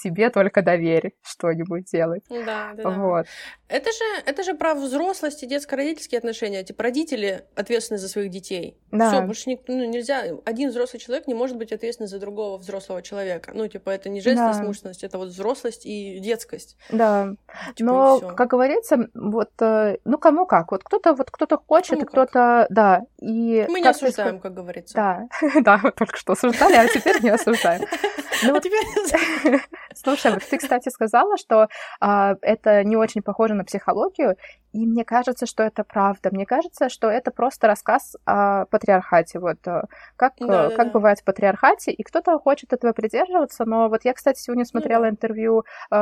[0.00, 2.24] тебе только доверь что-нибудь делать.
[2.28, 3.26] Да, да, вот.
[3.26, 3.76] да.
[3.76, 6.62] Это же, это же про взрослость и детско-родительские отношения.
[6.62, 8.76] Типа родители ответственны за своих детей.
[8.90, 9.10] Да.
[9.10, 10.24] Все, больше не, ну, нельзя.
[10.44, 13.52] Один взрослый человек не может быть ответственен за другого взрослого человека.
[13.54, 14.66] Ну, типа, это не женственность, да.
[14.66, 16.76] мужественность, это вот взрослость и детскость.
[16.90, 17.34] Да.
[17.74, 20.70] Типа, Но, как говорится, вот, э, ну, кому как.
[20.70, 23.02] Вот кто-то вот кто-то хочет, кто-то, да.
[23.20, 24.94] И Мы не осуждаем, как говорится.
[24.94, 25.28] Да,
[25.62, 27.86] да, только что осуждали, а теперь не осуждаем.
[28.44, 29.60] Ну, а теперь...
[29.96, 31.68] Слушай, вот ты, кстати, сказала, что
[32.00, 34.36] а, это не очень похоже на психологию,
[34.72, 36.30] и мне кажется, что это правда.
[36.32, 39.38] Мне кажется, что это просто рассказ о патриархате.
[39.38, 39.82] Вот э,
[40.16, 40.92] как, да, как да.
[40.92, 45.64] бывает в патриархате, и кто-то хочет этого придерживаться, но вот я, кстати, сегодня смотрела интервью
[45.90, 45.94] э,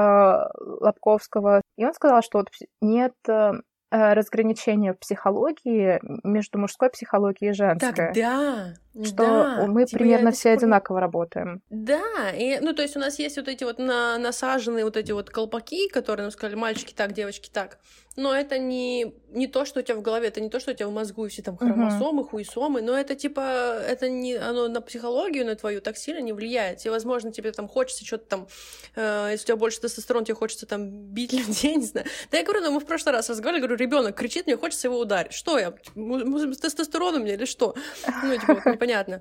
[0.80, 2.48] Лобковского, и он сказал, что вот
[2.80, 3.52] нет э,
[3.92, 7.92] Э, разграничение в психологии между мужской психологией и женской.
[7.92, 8.74] Так, да.
[9.02, 10.58] Что да, мы типа примерно все пор...
[10.58, 11.62] одинаково работаем.
[11.70, 15.12] Да, и, ну то есть у нас есть вот эти вот на, насаженные вот эти
[15.12, 17.78] вот колпаки, которые нам сказали, мальчики так, девочки так
[18.16, 20.74] но это не, не то, что у тебя в голове, это не то, что у
[20.74, 22.28] тебя в мозгу и все там хромосомы, uh-huh.
[22.28, 26.84] хуесомы, но это типа, это не, оно на психологию, на твою так сильно не влияет.
[26.84, 28.48] И, возможно, тебе там хочется что-то там,
[28.96, 32.06] э, если у тебя больше тестостерон, тебе хочется там бить людей, не знаю.
[32.30, 34.98] Да я говорю, ну мы в прошлый раз разговаривали, говорю, ребенок кричит, мне хочется его
[34.98, 35.32] ударить.
[35.32, 35.72] Что я?
[35.94, 37.74] С тестостероном мне или что?
[38.24, 39.20] Ну, типа, вот непонятно.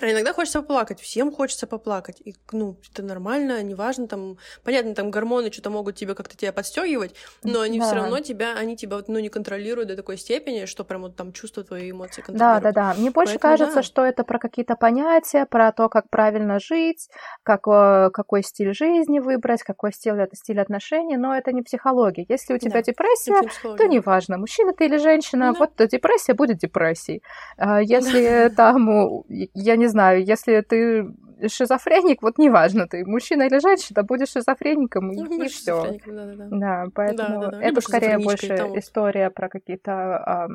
[0.00, 2.20] А иногда хочется поплакать, всем хочется поплакать.
[2.24, 7.14] И, ну, это нормально, неважно, там, понятно, там гормоны что-то могут тебе как-то тебя подстегивать,
[7.42, 7.86] но они да.
[7.86, 11.32] все равно тебя, они тебя, ну, не контролируют до такой степени, что прям вот там
[11.32, 12.62] чувства твои эмоции контролируют.
[12.62, 13.00] Да, да, да.
[13.00, 13.82] Мне больше Поэтому, кажется, да.
[13.82, 17.08] что это про какие-то понятия, про то, как правильно жить,
[17.42, 22.24] как, э, какой стиль жизни выбрать, какой стиль это стиль отношений, но это не психология.
[22.28, 25.58] Если у тебя да, депрессия, не то неважно, мужчина ты или женщина, да.
[25.58, 27.22] вот депрессия будет депрессией.
[27.56, 31.12] А если там, я не знаю, если ты
[31.48, 35.98] шизофреник, вот неважно, ты мужчина или женщина, будешь шизофреником, ну, и, и все.
[36.06, 36.46] Да, да, да.
[36.50, 37.62] да, поэтому да, да, да.
[37.62, 38.78] это скорее больше там...
[38.78, 40.46] история про какие-то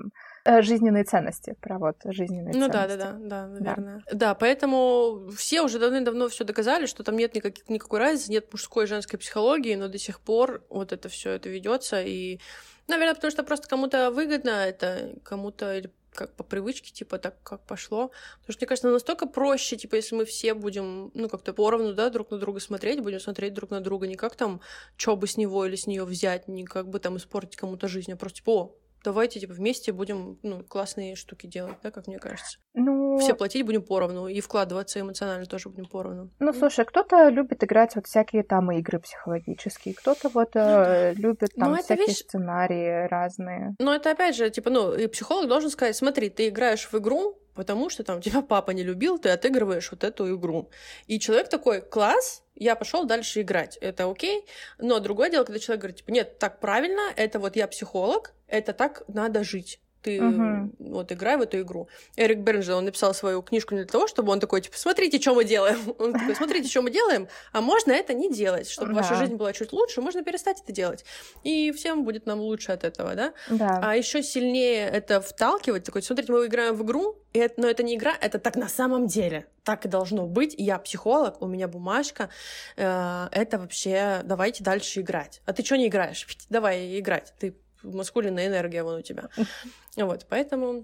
[0.45, 2.77] эм, жизненные ценности, про вот жизненные ну, ценности.
[2.77, 4.03] Ну да, да, да, да, наверное.
[4.05, 4.17] Да.
[4.17, 8.85] да, поэтому все уже давным-давно все доказали, что там нет никаких, никакой разницы, нет мужской
[8.85, 12.39] и женской психологии, но до сих пор вот это все это ведется и
[12.87, 15.81] Наверное, потому что просто кому-то выгодно это, кому-то
[16.15, 18.11] как по привычке, типа, так как пошло.
[18.39, 22.09] Потому что, мне кажется, настолько проще, типа, если мы все будем, ну, как-то поровну, да,
[22.09, 24.61] друг на друга смотреть, будем смотреть друг на друга, не как там,
[24.97, 28.11] что бы с него или с нее взять, не как бы там испортить кому-то жизнь,
[28.11, 28.75] а просто, типа, о,
[29.05, 32.57] давайте типа вместе будем ну, классные штуки делать, да, как мне кажется.
[32.73, 33.17] Ну...
[33.19, 36.31] Все платить будем поровну, и вкладываться эмоционально тоже будем поровну.
[36.39, 41.51] Ну, слушай, кто-то любит играть вот всякие там игры психологические, кто-то вот ну, э, любит
[41.55, 42.17] там Но всякие вещь...
[42.17, 43.75] сценарии разные.
[43.79, 47.39] Но это опять же, типа, ну, и психолог должен сказать, смотри, ты играешь в игру,
[47.55, 50.69] потому что там тебя папа не любил, ты отыгрываешь вот эту игру.
[51.07, 54.45] И человек такой, класс, я пошел дальше играть, это окей.
[54.77, 58.73] Но другое дело, когда человек говорит, типа, нет, так правильно, это вот я психолог, это
[58.73, 60.69] так надо жить ты uh-huh.
[60.77, 61.89] вот играй в эту игру.
[62.15, 65.33] Эрик Бернджи, он написал свою книжку не для того, чтобы он такой, типа, смотрите, что
[65.33, 65.79] мы делаем.
[65.97, 68.69] Он такой, смотрите, что мы делаем, а можно это не делать.
[68.69, 69.01] Чтобы да.
[69.01, 71.05] ваша жизнь была чуть лучше, можно перестать это делать.
[71.43, 73.33] И всем будет нам лучше от этого, да?
[73.49, 73.79] Да.
[73.81, 77.81] А еще сильнее это вталкивать, такой, смотрите, мы играем в игру, и это, но это
[77.81, 79.47] не игра, это так на самом деле.
[79.63, 80.53] Так и должно быть.
[80.55, 82.29] Я психолог, у меня бумажка.
[82.77, 85.41] Э, это вообще давайте дальше играть.
[85.45, 86.27] А ты что не играешь?
[86.49, 87.33] Давай играть.
[87.39, 87.55] Ты
[87.93, 89.29] маскулинная энергия вон у тебя.
[89.97, 90.83] Вот, поэтому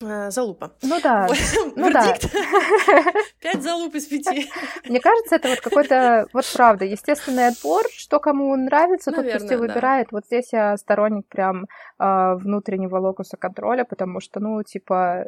[0.00, 0.72] э, залупа.
[0.82, 1.26] Ну да.
[1.76, 2.32] Ну Вердикт.
[2.32, 3.12] да.
[3.40, 4.50] Пять залуп из пяти.
[4.84, 9.56] Мне кажется, это вот какой-то, вот правда, естественный отбор, что кому нравится, тот пусть и
[9.56, 10.12] выбирает.
[10.12, 11.66] Вот здесь я сторонник прям
[11.98, 15.26] э, внутреннего локуса контроля, потому что, ну, типа,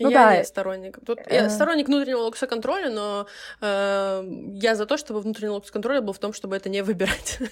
[0.00, 0.36] ну, я да.
[0.38, 0.98] не сторонник.
[1.04, 1.34] Тут э...
[1.34, 3.26] я сторонник внутреннего локуса контроля, но
[3.60, 4.22] э,
[4.54, 7.38] я за то, чтобы внутренний локус контроля был в том, чтобы это не выбирать.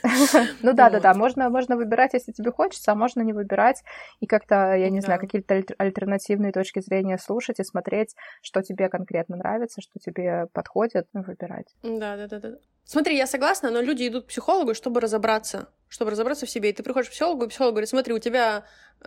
[0.63, 1.15] Ну да, да, да.
[1.15, 3.83] Можно, можно выбирать, если тебе хочется, а можно не выбирать
[4.21, 9.37] и как-то, я не знаю, какие-то альтернативные точки зрения слушать и смотреть, что тебе конкретно
[9.37, 11.67] нравится, что тебе подходит, выбирать.
[11.83, 12.57] Да, да, да, да.
[12.85, 16.71] Смотри, я согласна, но люди идут к психологу, чтобы разобраться, чтобы разобраться в себе.
[16.71, 18.65] И ты приходишь к психологу, и психолог говорит, смотри, у тебя...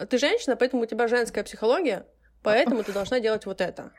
[0.09, 2.05] Ты женщина, поэтому у тебя женская психология,
[2.51, 3.91] поэтому ты должна делать вот это.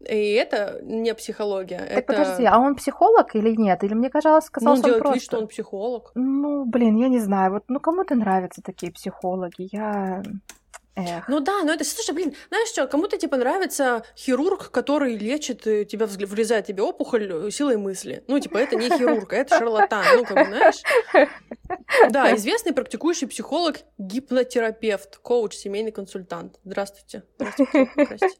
[0.00, 1.78] И это не психология.
[1.78, 2.12] Так это...
[2.12, 3.82] подожди, а он психолог или нет?
[3.82, 5.14] Или мне казалось, ну, он казалось, он делает просто...
[5.14, 6.12] вид, что он психолог.
[6.14, 7.52] Ну, блин, я не знаю.
[7.52, 9.68] Вот, ну, кому-то нравятся такие психологи.
[9.72, 10.22] Я...
[10.96, 11.28] Эх.
[11.28, 15.84] Ну да, но это, слушай, блин, знаешь что, кому-то типа нравится хирург, который лечит э,
[15.84, 18.24] тебя, врезает тебе опухоль э, силой мысли.
[18.28, 20.04] Ну, типа, это не хирург, это шарлатан.
[20.16, 20.82] Ну, как бы, знаешь.
[22.10, 26.58] Да, известный практикующий психолог, гипнотерапевт, коуч, семейный консультант.
[26.64, 27.24] Здравствуйте.
[27.36, 27.90] Здравствуйте.
[27.94, 28.38] Здрасте.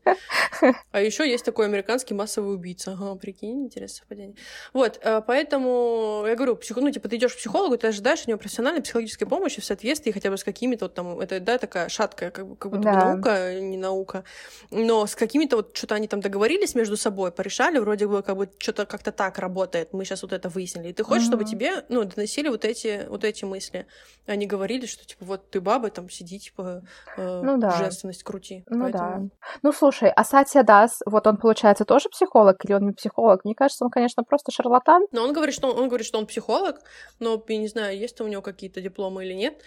[0.93, 2.93] А еще есть такой американский массовый убийца.
[2.93, 4.37] Ага, прикинь, интересное совпадение.
[4.73, 6.77] Вот, э, поэтому я говорю, псих...
[6.77, 10.13] ну, типа, ты идешь к психологу, ты ожидаешь от него профессиональной психологической помощи в соответствии
[10.13, 12.95] хотя бы с какими-то вот там, это, да, такая шаткая, как, бы- как будто бы
[12.95, 13.05] Да.
[13.15, 14.25] наука, не наука,
[14.71, 18.49] но с какими-то вот что-то они там договорились между собой, порешали, вроде бы как бы
[18.59, 20.89] что-то как-то так работает, мы сейчас вот это выяснили.
[20.89, 21.51] И ты хочешь, чтобы Мгм.
[21.51, 23.87] тебе, ну, доносили вот эти, вот эти мысли.
[24.27, 26.83] Они говорили, что, типа, вот ты баба, там, сиди, типа,
[27.17, 27.71] э, Ну да.
[27.73, 28.65] женственность крути.
[28.69, 29.37] Ну Поэтому- да.
[29.63, 33.45] Ну слушай, а Сатья Дас, вот он, получается, тоже психолог или он не психолог?
[33.45, 35.07] Мне кажется, он, конечно, просто шарлатан.
[35.13, 36.77] Но он говорит, что он, он говорит, что он психолог,
[37.21, 39.61] но я не знаю, есть у него какие-то дипломы или нет.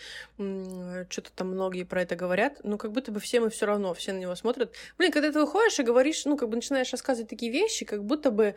[1.10, 2.54] Что-то там многие про это говорят.
[2.70, 4.74] Но как будто бы всем и все равно, все на него смотрят.
[4.98, 8.32] Блин, когда ты выходишь и говоришь, ну, как бы начинаешь рассказывать такие вещи, как будто
[8.32, 8.56] бы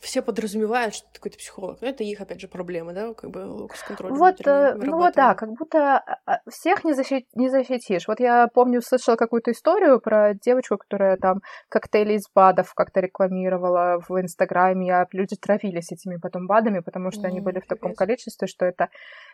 [0.00, 1.82] все подразумевают, что ты какой-то психолог.
[1.82, 5.14] Но это их, опять же, проблемы, да, как бы локус контроля Вот, э, ну вот
[5.14, 8.08] да, как будто а, а, всех не, защи- не защитишь.
[8.08, 14.02] Вот я помню, слышала какую-то историю про девочку, которая там коктейли из БАДов как-то рекламировала
[14.08, 17.94] в Инстаграме, а люди травились этими потом БАДами, потому что они М, были в таком
[17.94, 18.88] количестве, что это...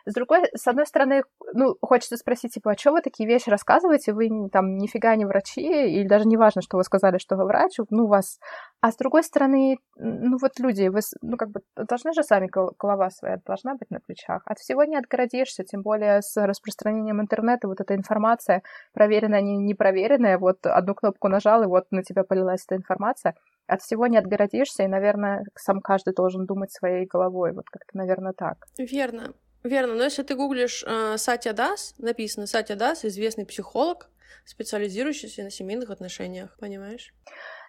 [0.06, 4.12] С другой, с одной стороны, ну, хочется спросить, типа, а что вы такие вещи рассказываете?
[4.12, 7.78] Вы там нифига не врачи, или даже не важно, что вы сказали, что вы врач,
[7.90, 8.38] ну, вас...
[8.80, 12.72] А с другой стороны, ну, вот люди, вы, ну, как бы, должны же сами, гол-
[12.78, 14.42] голова своя должна быть на плечах.
[14.44, 19.74] От всего не отгородишься, тем более с распространением интернета, вот эта информация, проверенная, не, не
[19.74, 23.34] проверенная, вот одну кнопку нажал, и вот на тебя полилась эта информация.
[23.66, 27.52] От всего не отгородишься, и, наверное, сам каждый должен думать своей головой.
[27.52, 28.66] Вот как-то, наверное, так.
[28.78, 29.32] Верно.
[29.62, 34.08] Верно, но если ты гуглишь э, Сатья Дас, написано Сатья Дас, известный психолог,
[34.44, 37.12] специализирующийся на семейных отношениях, понимаешь?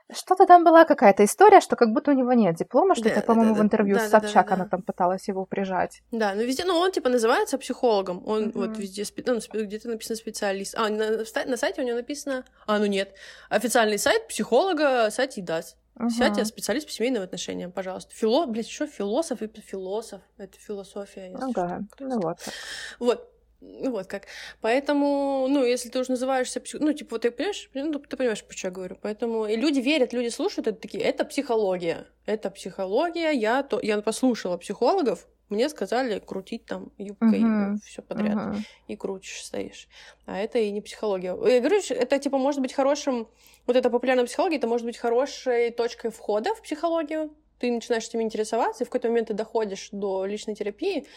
[0.10, 3.56] Что-то там была какая-то история, что как будто у него нет диплома, что-то, Да, по-моему,
[3.56, 6.02] да, в интервью да, с да, да, Собчак да, она там пыталась его прижать.
[6.12, 8.52] Да, ну везде, ну он типа называется психологом, он Мгм.
[8.54, 10.76] вот везде, ну, где-то написано специалист.
[10.78, 13.14] А, на, на сайте у него написано, а, ну нет,
[13.50, 15.76] официальный сайт психолога Сати Дас.
[16.10, 16.46] Сядьте, Мгм.
[16.46, 18.14] специалист по семейным отношениям, пожалуйста.
[18.14, 20.22] Фило, блядь, еще философ и философ.
[20.38, 21.32] Это философия.
[21.36, 22.06] Ага, что.
[22.06, 22.24] Ну знает.
[22.24, 22.38] вот.
[22.46, 22.54] так.
[23.00, 23.34] Вот.
[23.60, 24.24] Ну, Вот как.
[24.62, 28.46] Поэтому, ну, если ты уже называешься, псих- ну, типа, вот ты понимаешь, ну, ты понимаешь,
[28.48, 28.98] что я говорю.
[29.02, 32.06] Поэтому и люди верят, люди слушают, это такие, это психология.
[32.28, 33.32] Это психология.
[33.32, 37.80] Я, то, я послушала психологов, мне сказали крутить там юбкой Мгм.
[37.86, 38.36] все подряд.
[38.36, 38.64] Мгм.
[38.88, 39.88] И крутишь, стоишь.
[40.26, 41.30] А это и не психология.
[41.30, 43.28] Я говорю, это, типа, может быть хорошим...
[43.66, 47.34] Вот эта популярная психология, это может быть хорошей точкой входа в психологию.
[47.60, 51.08] Ты начинаешь этим интересоваться, и в какой-то момент ты доходишь до личной терапии,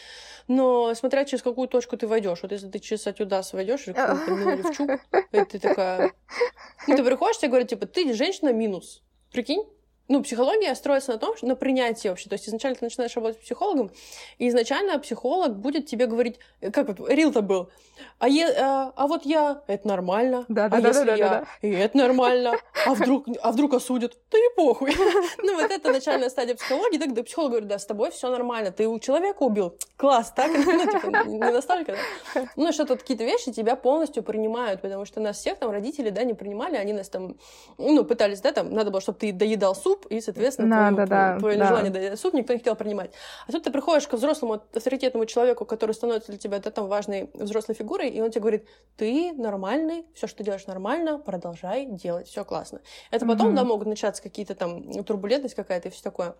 [0.47, 2.39] но смотря через какую точку ты войдешь.
[2.41, 4.89] Вот если ты через Сатюдас войдешь, или какую-то Левчук,
[5.31, 6.11] ты такая...
[6.87, 9.03] Ну, ты приходишь, тебе говорят, типа, ты женщина минус.
[9.31, 9.63] Прикинь?
[10.11, 12.27] Ну, психология строится на том, что на принятии вообще.
[12.27, 13.91] То есть изначально ты начинаешь работать с психологом,
[14.39, 17.69] и изначально психолог будет тебе говорить, э, как вот Рил-то был,
[18.19, 21.15] а, е- а, а вот я, это нормально, Да, а да, да, если да, да,
[21.15, 21.45] я, да.
[21.61, 24.93] и это нормально, а вдруг, а вдруг осудят, да и похуй.
[25.37, 28.87] Ну, вот это начальная стадия психологии, тогда психолог говорит, да, с тобой все нормально, ты
[28.87, 30.51] у человека убил, класс, так?
[30.51, 31.95] Ну, типа, не настолько,
[32.33, 32.47] да?
[32.55, 36.33] Ну, что-то какие-то вещи тебя полностью принимают, потому что нас всех там родители, да, не
[36.33, 37.37] принимали, они нас там,
[37.77, 41.05] ну, пытались, да, там, надо было, чтобы ты доедал суп, и, соответственно, Да, твою- да,
[41.33, 41.63] да, твое да.
[41.65, 43.11] нежелание суп никто не хотел принимать.
[43.47, 47.29] А тут ты приходишь к взрослому авторитетному человеку, который становится для тебя да, там важной
[47.33, 52.27] взрослой фигурой, и он тебе говорит, ты нормальный, все, что ты делаешь нормально, продолжай делать,
[52.27, 52.81] все классно.
[53.11, 53.55] Это потом, Мгм.
[53.55, 56.35] да, могут начаться какие-то там турбулентность какая-то и все такое.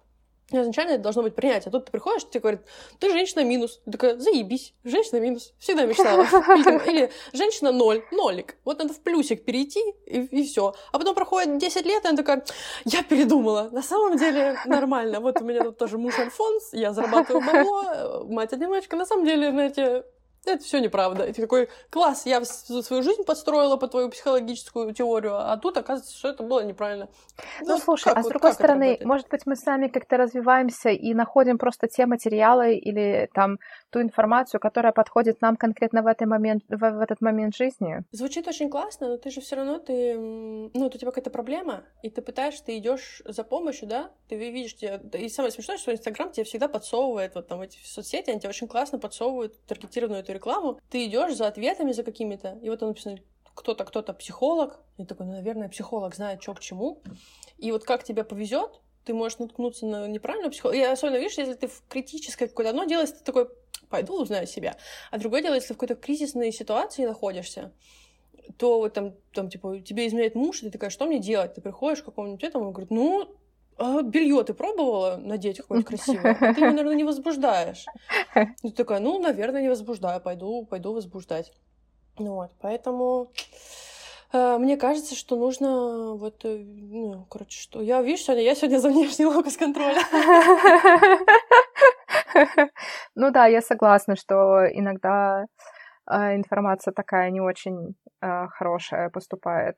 [0.52, 1.70] И изначально это должно быть принятие.
[1.70, 2.62] А тут ты приходишь, тебе говорят,
[3.00, 3.82] ты женщина минус.
[3.86, 5.54] Ты такая, заебись, женщина минус.
[5.60, 6.24] Всегда мечтала.
[6.56, 8.58] Или, там, или женщина ноль, нолик.
[8.66, 10.74] Вот надо в плюсик перейти, и, все.
[10.92, 12.44] А потом проходит 10 лет, и она такая,
[12.86, 13.70] я передумала.
[13.72, 15.20] На самом деле нормально.
[15.20, 18.96] Вот у меня тут тоже муж Альфонс, я зарабатываю бабло, мать-одиночка.
[18.96, 20.04] На самом деле, знаете,
[20.46, 21.26] это все неправда.
[21.26, 26.18] И ты такой, класс, я свою жизнь подстроила по твою психологическую теорию, а тут оказывается,
[26.18, 27.10] что это было неправильно.
[27.62, 30.90] Ну, Вот слушай, как а с вот- другой стороны, может быть, мы сами как-то развиваемся
[30.90, 33.60] и находим просто те материалы или там
[33.92, 38.04] ту информацию, которая подходит нам конкретно в, этот момент, в, в этот момент жизни.
[38.12, 41.84] Звучит очень классно, но ты же все равно ты, ну, вот у тебя какая-то проблема,
[42.02, 45.52] и ты пытаешься, ты идешь за помощью, да, ты ви- видишь, тебя, да, и самое
[45.52, 49.60] смешное, что Инстаграм тебе всегда подсовывает, вот там эти соцсети, они тебе очень классно подсовывают
[49.66, 53.18] таргетированную эту рекламу, ты идешь за ответами за какими-то, и вот он написано
[53.54, 54.80] кто-то, кто-то психолог.
[54.98, 57.02] И такой, ну, наверное, психолог знает, что к чему.
[57.58, 60.78] И вот как тебе повезет, ты можешь наткнуться на неправильного психолога.
[60.78, 63.50] И особенно, видишь, если ты в критическое какое-то одно дело, ты такой,
[63.90, 64.78] пойду узнаю себя.
[65.12, 67.74] А другое дело, если ты в какой-то кризисной ситуации находишься,
[68.58, 71.54] то вот там, там, типа, тебе изменяет муж, и ты такая, что мне делать?
[71.54, 73.36] Ты приходишь к какому-нибудь этому, и говорит, ну,
[73.82, 76.36] а белье ты пробовала надеть какое-нибудь красивое?
[76.36, 77.86] Ты его, наверное, не возбуждаешь.
[78.36, 81.52] И ты такая, ну, наверное, не возбуждаю, пойду, пойду возбуждать.
[82.20, 83.32] Ну вот, поэтому
[84.34, 88.78] э, мне кажется, что нужно вот, э, ну, короче, что я, видишь, сегодня я сегодня
[88.78, 90.02] за внешний локус контроля.
[93.16, 95.46] Ну да, я согласна, что иногда
[96.10, 99.76] э, информация такая не очень хорошая поступает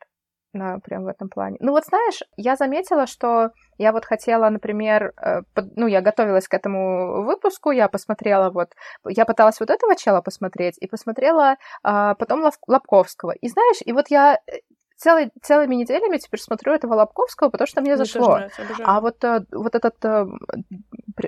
[0.54, 1.58] на, прям в этом плане.
[1.60, 6.48] Ну вот знаешь, я заметила, что я вот хотела, например, э, под, ну я готовилась
[6.48, 8.70] к этому выпуску, я посмотрела вот,
[9.08, 13.32] я пыталась вот этого чела посмотреть и посмотрела а, потом Лов, Лобковского.
[13.32, 14.60] И знаешь, и вот я э,
[14.96, 18.38] целый, целыми неделями теперь смотрю этого Лобковского, потому что мне, мне зашло.
[18.38, 19.96] Нравится, а вот, э, вот этот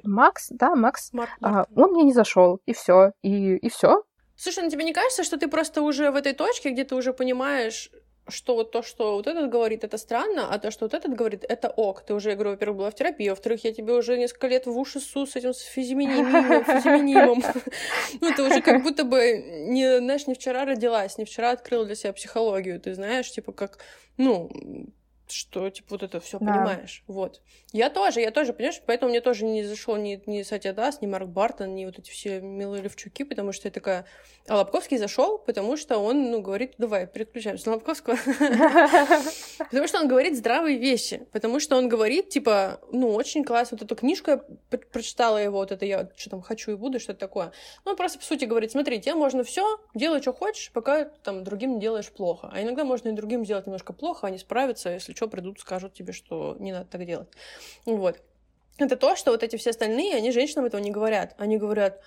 [0.04, 1.68] Макс, да, Макс, Марк, Марк.
[1.76, 4.04] он мне не зашел, и все, и, и все.
[4.38, 7.14] Слушай, ну тебе не кажется, что ты просто уже в этой точке, где ты уже
[7.14, 7.90] понимаешь,
[8.28, 11.46] что вот то, что вот этот говорит, это странно, а то, что вот этот говорит,
[11.48, 12.02] это ок.
[12.02, 14.78] Ты уже, я говорю, во-первых, была в терапии, во-вторых, я тебе уже несколько лет в
[14.78, 17.44] уши су с этим с физиминимом, физиминимом.
[18.22, 21.96] Ну, ты уже как будто бы, не, знаешь, не вчера родилась, не вчера открыла для
[21.96, 23.80] себя психологию, ты знаешь, типа, как,
[24.18, 24.50] ну,
[25.28, 26.46] что, типа, вот это все да.
[26.54, 27.04] понимаешь.
[27.08, 27.42] Вот.
[27.72, 31.08] Я тоже, я тоже, понимаешь, поэтому мне тоже не зашел ни, ни Сатя Дас, ни
[31.08, 34.06] Марк Бартон, ни вот эти все милые Левчуки, потому что я такая...
[34.48, 38.16] А Лобковский зашел, потому что он, ну, говорит, давай, переключаемся на Лобковского.
[39.58, 43.86] Потому что он говорит здравые вещи, потому что он говорит, типа, ну, очень классно, вот
[43.86, 44.38] эту книжку я
[44.92, 47.52] прочитала его, вот это я что там хочу и буду, что-то такое.
[47.84, 51.44] Ну, он просто, по сути, говорит, смотри, тебе можно все, делай, что хочешь, пока там
[51.44, 52.50] другим делаешь плохо.
[52.54, 56.14] А иногда можно и другим сделать немножко плохо, они справятся, если что, придут, скажут тебе,
[56.14, 57.30] что не надо так делать.
[57.86, 58.22] Вот.
[58.78, 61.34] Это то, что вот эти все остальные, они женщинам этого не говорят.
[61.38, 62.02] Они говорят,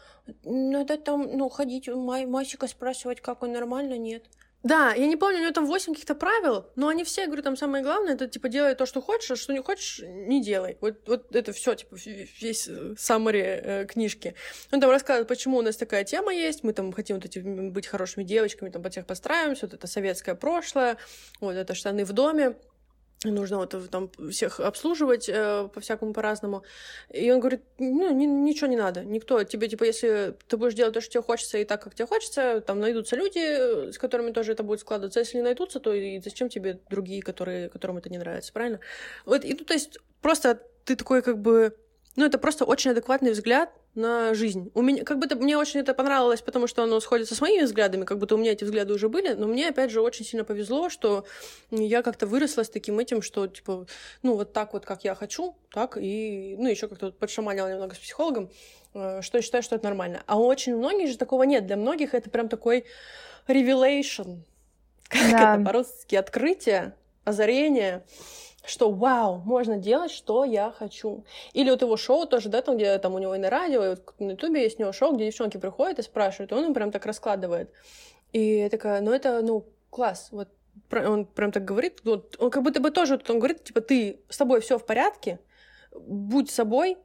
[0.44, 4.24] надо там, ну, ходить, май, Масика спрашивать, как он нормально, нет.
[4.64, 7.44] Да, я не помню, у него там 8 каких-то правил, но они все, я говорю,
[7.44, 10.76] там самое главное, это, типа, делай то, что хочешь, а что не хочешь, не делай.
[10.80, 14.34] Вот, вот это все, типа, весь summary э, книжки.
[14.72, 17.86] Он там рассказывает, почему у нас такая тема есть, мы там хотим вот эти быть
[17.86, 20.96] хорошими девочками, там, под всех подстраиваемся, вот это советское прошлое,
[21.40, 22.56] вот это штаны в доме
[23.24, 26.62] нужно вот там всех обслуживать э, по-всякому по-разному.
[27.10, 29.42] И он говорит, ну, ни, ничего не надо, никто.
[29.44, 32.60] Тебе, типа, если ты будешь делать то, что тебе хочется, и так, как тебе хочется,
[32.60, 35.20] там найдутся люди, с которыми тоже это будет складываться.
[35.20, 38.80] Если не найдутся, то и зачем тебе другие, которые, которым это не нравится, правильно?
[39.24, 41.76] Вот, и, ну, то есть, просто ты такой, как бы,
[42.18, 44.72] ну, это просто очень адекватный взгляд на жизнь.
[44.74, 48.04] У меня, как будто мне очень это понравилось, потому что оно сходится с моими взглядами,
[48.04, 50.90] как будто у меня эти взгляды уже были, но мне, опять же, очень сильно повезло,
[50.90, 51.24] что
[51.70, 53.86] я как-то выросла с таким этим, что, типа,
[54.24, 57.98] ну, вот так вот, как я хочу, так, и, ну, еще как-то подшаманила немного с
[57.98, 58.50] психологом,
[58.94, 60.24] э, что я считаю, что это нормально.
[60.26, 61.68] А у очень многих же такого нет.
[61.68, 62.84] Для многих это прям такой
[63.46, 64.40] revelation,
[65.08, 65.54] как да.
[65.54, 68.02] это по-русски, открытие, озарение,
[68.68, 71.24] что вау, можно делать, что я хочу.
[71.52, 73.88] Или вот его шоу тоже, да, там, где там у него и на радио, и
[73.90, 76.74] вот на ютубе есть у него шоу, где девчонки приходят и спрашивают, и он им
[76.74, 77.72] прям так раскладывает.
[78.32, 80.48] И я такая, ну это, ну, класс, вот
[80.90, 84.20] он прям так говорит, вот, он как будто бы тоже, вот он говорит, типа, ты,
[84.28, 85.40] с тобой все в порядке,
[85.92, 86.98] будь собой,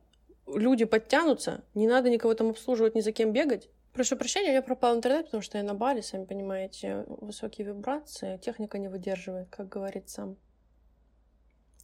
[0.47, 3.69] люди подтянутся, не надо никого там обслуживать, ни за кем бегать.
[3.93, 8.37] Прошу прощения, я пропал в интернет, потому что я на Бали, сами понимаете, высокие вибрации,
[8.37, 10.37] техника не выдерживает, как говорит сам.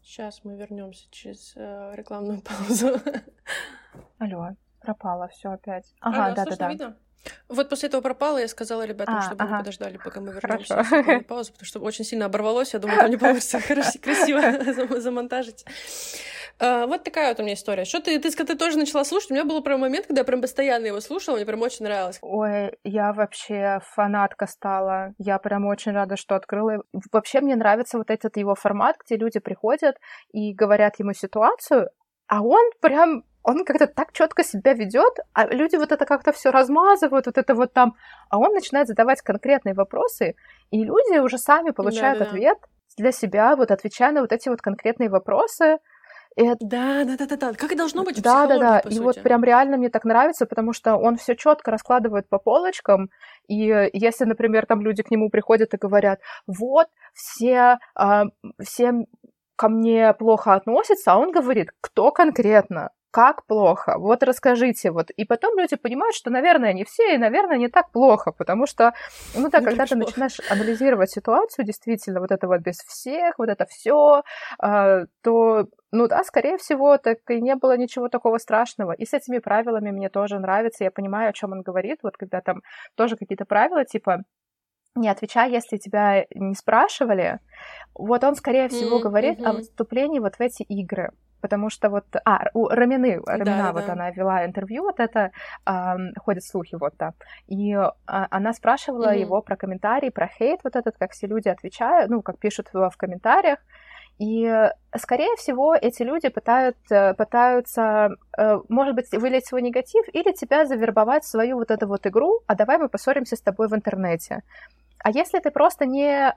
[0.02, 3.00] Сейчас мы вернемся через э, рекламную паузу.
[4.18, 5.94] Алло, пропало все опять.
[6.00, 6.70] Ага, Алло, да, да, да.
[6.70, 6.98] Видно?
[7.48, 9.56] Вот после этого пропало, я сказала ребятам, а, чтобы ага.
[9.56, 12.74] они подождали, пока мы вернемся в паузу, потому что очень сильно оборвалось.
[12.74, 13.60] Я думаю, там не получится
[14.02, 15.66] красиво замонтажить.
[16.60, 17.86] А, вот такая вот у меня история.
[17.86, 19.32] Что ты, ты, ты тоже начала слушать?
[19.32, 22.20] У меня был прям момент, когда я прям постоянно его слушала, мне прям очень нравилось.
[22.22, 25.14] Ой, я вообще фанатка стала.
[25.18, 26.84] Я прям очень рада, что открыла.
[27.12, 29.96] Вообще мне нравится вот этот его формат, где люди приходят
[30.34, 31.90] и говорят ему ситуацию,
[32.28, 36.52] а он прям он как-то так четко себя ведет, а люди вот это как-то все
[36.52, 37.96] размазывают, вот это вот там,
[38.30, 40.36] а он начинает задавать конкретные вопросы,
[40.72, 42.58] и люди уже сами получают да, да, ответ
[42.98, 45.80] для себя, вот отвечая на вот эти вот конкретные вопросы,
[46.36, 46.58] это...
[46.62, 47.54] Да, да, да, да, да.
[47.54, 48.80] Как и должно быть Да, да, да.
[48.80, 49.00] И сути.
[49.00, 53.10] вот прям реально мне так нравится, потому что он все четко раскладывает по полочкам.
[53.48, 58.24] И если, например, там люди к нему приходят и говорят, вот, все, э,
[58.64, 58.94] все
[59.56, 62.92] ко мне плохо относятся, а он говорит, кто конкретно.
[63.12, 63.98] Как плохо?
[63.98, 64.92] Вот расскажите.
[64.92, 65.10] Вот.
[65.12, 68.94] И потом люди понимают, что, наверное, не все, и, наверное, не так плохо, потому что,
[69.36, 73.66] ну да, когда ты начинаешь анализировать ситуацию, действительно, вот это вот без всех, вот это
[73.66, 74.24] все,
[74.60, 78.92] а, то, ну да, скорее всего, так и не было ничего такого страшного.
[78.92, 82.42] И с этими правилами мне тоже нравится, я понимаю, о чем он говорит, вот когда
[82.42, 82.62] там
[82.96, 84.24] тоже какие-то правила, типа,
[84.96, 87.40] не отвечай, если тебя не спрашивали.
[87.94, 89.04] Вот он, скорее всего, mm-hmm.
[89.04, 91.12] говорит о вступлении вот в эти игры
[91.42, 93.94] потому что вот, а, у Рамины, Рамина, да, вот да.
[93.94, 95.32] она вела интервью, вот это,
[95.66, 97.14] а, ходят слухи, вот, да,
[97.48, 99.20] и а, она спрашивала mm-hmm.
[99.20, 102.90] его про комментарии, про хейт вот этот, как все люди отвечают, ну, как пишут в,
[102.90, 103.60] в комментариях,
[104.20, 106.76] и, скорее всего, эти люди пытают,
[107.18, 112.06] пытаются, э, может быть, вылить свой негатив или тебя завербовать в свою вот эту вот
[112.06, 114.44] игру, а давай мы поссоримся с тобой в интернете.
[115.02, 116.34] А если ты просто не э,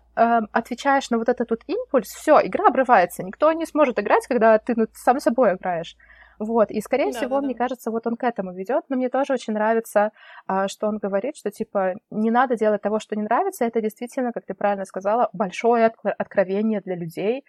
[0.52, 3.22] отвечаешь на вот этот вот импульс, все, игра обрывается.
[3.22, 5.96] Никто не сможет играть, когда ты ну, сам собой играешь.
[6.38, 7.58] Вот, и скорее да, всего, да, мне да.
[7.58, 8.84] кажется, вот он к этому ведет.
[8.88, 10.10] Но мне тоже очень нравится,
[10.46, 13.64] а, что он говорит, что типа не надо делать того, что не нравится.
[13.64, 17.44] Это действительно, как ты правильно сказала, большое откровение для людей,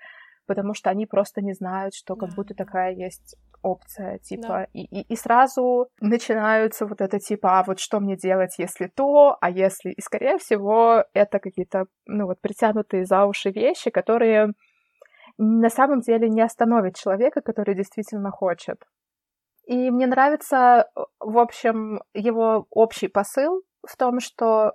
[0.46, 4.68] потому что они просто не знают, что как будто такая есть опция, типа, да.
[4.74, 9.38] и, и, и сразу начинаются вот это типа, а вот что мне делать, если то,
[9.42, 9.92] а если...
[9.92, 14.54] И, скорее всего, это какие-то, ну вот, притянутые за уши вещи, которые
[15.38, 18.78] на самом деле не остановят человека, который действительно хочет.
[19.66, 20.90] И мне нравится,
[21.20, 24.74] в общем, его общий посыл в том, что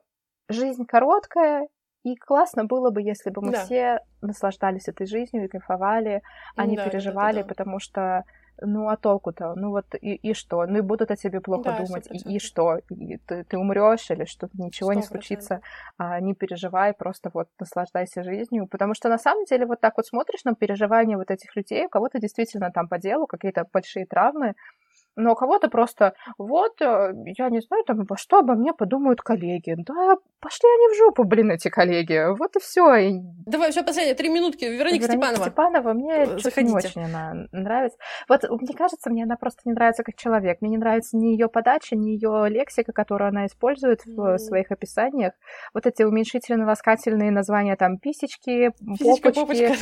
[0.49, 1.68] жизнь короткая,
[2.05, 3.64] и классно было бы, если бы мы да.
[3.64, 6.22] все наслаждались этой жизнью и кайфовали,
[6.57, 7.49] а не да, переживали, да, да, да.
[7.49, 8.24] потому что
[8.61, 9.54] ну а толку-то?
[9.54, 10.66] Ну вот и, и что?
[10.66, 12.78] Ну и будут о тебе плохо да, думать, и, и что?
[12.90, 14.96] И ты, ты умрешь или что-то ничего 100%.
[14.96, 15.61] не случится?
[15.96, 18.66] А, не переживай, просто вот наслаждайся жизнью.
[18.66, 21.88] Потому что на самом деле вот так вот смотришь на переживания вот этих людей, у
[21.88, 24.54] кого-то действительно там по делу какие-то большие травмы,
[25.19, 29.75] но у кого-то просто, вот, э, я не знаю, там, что обо мне подумают коллеги.
[29.77, 32.37] Да, пошли они в жопу, блин, эти коллеги.
[32.39, 33.21] Вот и все.
[33.45, 34.64] Давай, еще последние три минутки.
[34.64, 35.45] Вероника, Вероника Степанова.
[35.45, 36.27] Степанова, мне
[36.62, 37.99] не очень она нравится.
[38.29, 40.59] Вот, мне кажется, мне она просто не нравится как человек.
[40.61, 44.37] Мне не нравится ни ее подача, ни ее лексика, которую она использует mm-hmm.
[44.37, 45.33] в своих описаниях.
[45.75, 49.75] Вот эти уменьшительно-ласкательные названия, там, писечки, Писечка, попочки.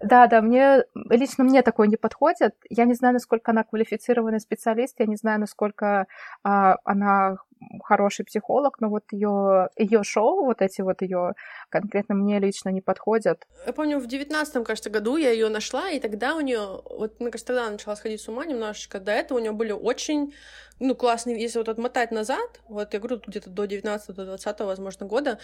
[0.00, 2.54] Да, да, мне, лично мне такое не подходит.
[2.70, 6.06] Я не знаю, насколько она квалифицированный специалист специалист, я не знаю, насколько
[6.42, 7.36] а, она
[7.84, 11.34] хороший психолог, но вот ее ее шоу, вот эти вот ее
[11.68, 13.46] конкретно мне лично не подходят.
[13.66, 17.30] Я помню, в девятнадцатом, кажется, году я ее нашла, и тогда у нее, вот, мне
[17.30, 18.98] кажется, тогда она начала сходить с ума немножечко.
[18.98, 20.32] До этого у нее были очень,
[20.78, 25.06] ну, классные, если вот отмотать назад, вот я говорю, где-то до 19 до 20 возможно,
[25.06, 25.38] года,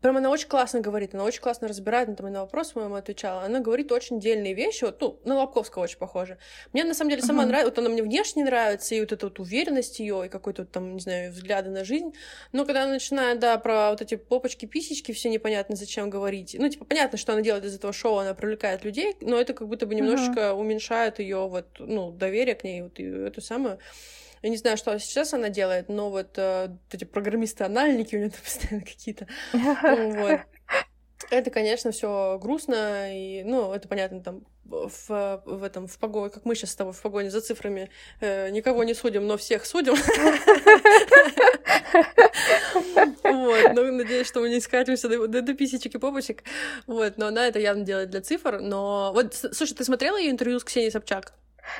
[0.00, 3.42] Прям она очень классно говорит, она очень классно разбирает, там, на вопрос моему отвечала.
[3.42, 6.38] Она говорит очень дельные вещи, вот, ну, на Лобковского очень похоже.
[6.72, 7.46] Мне, на самом деле, сама uh-huh.
[7.46, 10.94] нравится, вот она мне внешне нравится, и вот эта вот уверенность ее и какой-то там,
[10.94, 12.14] не знаю, взгляды на жизнь.
[12.52, 16.54] Но когда она начинает, да, про вот эти попочки, писечки, все непонятно, зачем говорить.
[16.58, 19.66] Ну, типа, понятно, что она делает из этого шоу, она привлекает людей, но это как
[19.66, 20.52] будто бы немножечко uh-huh.
[20.52, 23.78] уменьшает ее вот, ну, доверие к ней, вот эту самую.
[24.42, 28.40] Я не знаю, что сейчас она делает, но вот, э, эти программисты-анальники у нее там
[28.44, 29.26] постоянно какие-то.
[29.52, 30.40] Вот.
[31.30, 36.44] Это, конечно, все грустно, и, ну, это понятно, там, в, в этом, в погоне, как
[36.44, 39.94] мы сейчас с тобой в погоне за цифрами, э, никого не судим, но всех судим.
[43.22, 46.44] Вот, ну, надеюсь, что мы не скатимся до, до, до писечек и попочек.
[46.86, 49.12] Вот, но она это явно делает для цифр, но...
[49.14, 51.34] Вот, слушай, ты смотрела ее интервью с Ксенией Собчак?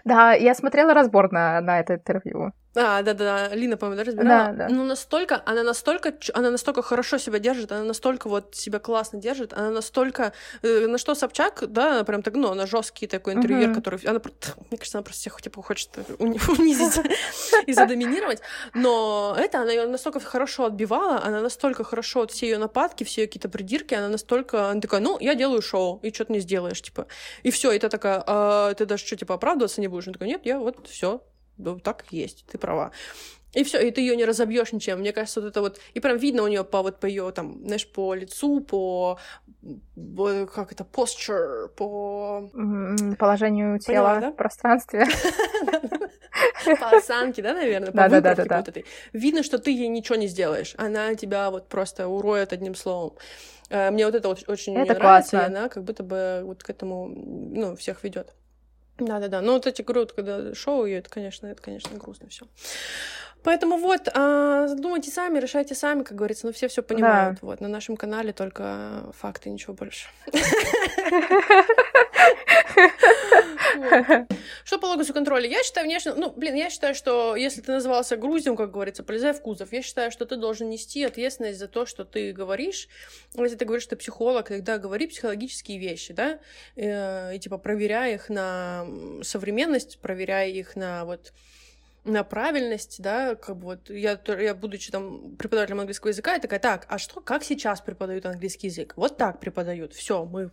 [0.05, 2.53] Да, я смотрела разбор на, на это интервью.
[2.81, 4.53] А, да-да, Лина, по-моему, да, разбирала?
[4.53, 4.69] Да, да.
[4.69, 9.53] Ну, настолько, она настолько, она настолько хорошо себя держит, она настолько вот себя классно держит,
[9.53, 13.71] она настолько, э, на что Собчак, да, она прям так, ну, она жесткий такой интервьюер,
[13.71, 13.75] uh-huh.
[13.75, 14.21] который, она,
[14.71, 17.01] мне кажется, она просто всех, типа, хочет унизить
[17.67, 18.41] и задоминировать,
[18.75, 23.23] но это, она ее настолько хорошо отбивала, она настолько хорошо, вот все ее нападки, все
[23.23, 26.41] ее какие-то придирки, она настолько, она такая, ну, я делаю шоу, и что ты не
[26.41, 27.09] сделаешь, типа,
[27.43, 30.07] и все, и ты такая, а, ты даже что, типа, оправдываться не будешь?
[30.07, 31.23] Она такая, нет, я вот все,
[31.59, 32.93] ну, так есть, ты права.
[33.55, 35.01] И все, и ты ее не разобьешь ничем.
[35.01, 35.81] Мне кажется, вот это вот.
[35.95, 39.19] И прям видно у нее по вот по ее там, знаешь, по лицу, по
[40.55, 42.49] как это, posture, по
[43.19, 44.31] положению тела Поняла, да?
[44.31, 45.07] в пространстве.
[46.79, 48.65] По осанке, да, наверное, по да, да, да, да.
[49.13, 50.75] Видно, что ты ей ничего не сделаешь.
[50.77, 53.17] Она тебя вот просто уроет одним словом.
[53.71, 57.09] Э, мне вот это очень это нравится, и она как будто бы вот к этому,
[57.09, 58.35] ну, всех ведет.
[58.99, 59.41] Да, да, да.
[59.41, 62.47] Ну, вот эти говорю, когда шоу, и это, конечно, это, конечно, грустно все.
[63.45, 67.39] Поэтому вот, а, думайте сами, решайте сами, как говорится, ну все все понимают.
[67.41, 67.47] Да.
[67.47, 70.09] Вот на нашем канале только факты, ничего больше.
[74.65, 75.49] Что по логосу контроля?
[75.49, 76.15] Я считаю, внешне...
[76.15, 79.83] Ну, блин, я считаю, что если ты назывался грузем, как говорится, полезай в кузов, я
[79.83, 82.89] считаю, что ты должен нести ответственность за то, что ты говоришь.
[83.35, 86.39] Если ты говоришь, что ты психолог, тогда говори психологические вещи, да,
[86.77, 88.87] э, и типа проверяй их на
[89.23, 91.33] современность, проверяй их на вот
[92.05, 96.61] на правильность, да, как бы вот я, я будучи там преподавателем английского языка, я такая,
[96.61, 98.95] так, а что, как сейчас преподают английский язык?
[98.97, 100.51] Вот так преподают, все, мы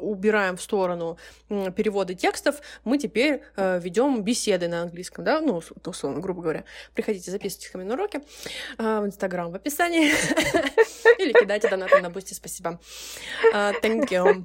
[0.00, 1.18] убираем в сторону
[1.48, 6.64] переводы текстов, мы теперь э, ведем беседы на английском, да, ну, условно, грубо говоря.
[6.94, 8.20] Приходите, записывайтесь ко мне на уроки
[8.78, 10.08] э, в Инстаграм в описании
[11.18, 12.80] или кидайте донаты на Boosty, спасибо.
[13.52, 14.44] Uh, thank you.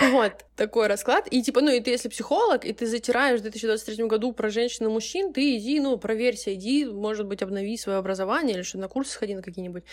[0.00, 1.28] Вот, такой расклад.
[1.30, 4.86] И типа, ну, и ты, если психолог, и ты затираешь в 2023 году про женщин
[4.86, 8.88] и мужчин, ты иди, ну, проверься, иди, может быть, обнови свое образование или что на
[8.88, 9.84] курсы сходи на какие-нибудь.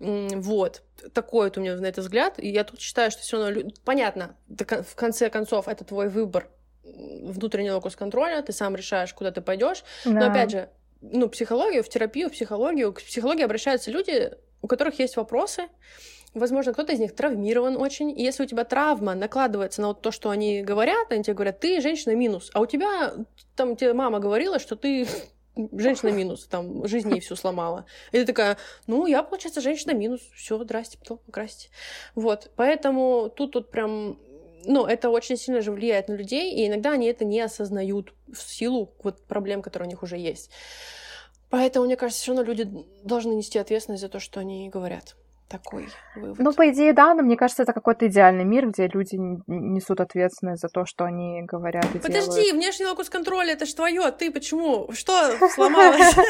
[0.00, 0.82] Вот.
[1.12, 2.38] Такой вот у меня на это взгляд.
[2.38, 3.70] И я тут считаю, что все равно...
[3.84, 6.48] Понятно, в конце концов, это твой выбор
[6.82, 9.84] внутренний локус контроля, ты сам решаешь, куда ты пойдешь.
[10.04, 10.10] Да.
[10.12, 10.68] Но опять же,
[11.00, 14.32] ну, психологию, в терапию, в психологию, к психологии обращаются люди,
[14.62, 15.68] у которых есть вопросы,
[16.34, 20.10] возможно, кто-то из них травмирован очень, и если у тебя травма накладывается на вот то,
[20.10, 23.14] что они говорят, они тебе говорят, ты женщина минус, а у тебя,
[23.56, 25.06] там, тебе мама говорила, что ты
[25.56, 27.86] женщина минус, там, жизнь ей всю сломала.
[28.12, 31.68] И ты такая, ну, я, получается, женщина минус, все, здрасте, потом покрасьте.
[32.14, 34.18] Вот, поэтому тут тут прям
[34.66, 38.40] ну, это очень сильно же влияет на людей, и иногда они это не осознают в
[38.40, 40.50] силу вот проблем, которые у них уже есть.
[41.50, 42.66] Поэтому, мне кажется, все равно люди
[43.02, 45.16] должны нести ответственность за то, что они говорят
[45.48, 46.38] такой вывод.
[46.38, 49.16] Ну, по идее, да, но мне кажется, это какой-то идеальный мир, где люди
[49.46, 52.54] несут ответственность за то, что они говорят и Подожди, делают.
[52.54, 54.90] внешний локус контроля, это ж твое, ты почему?
[54.92, 56.14] Что сломалось?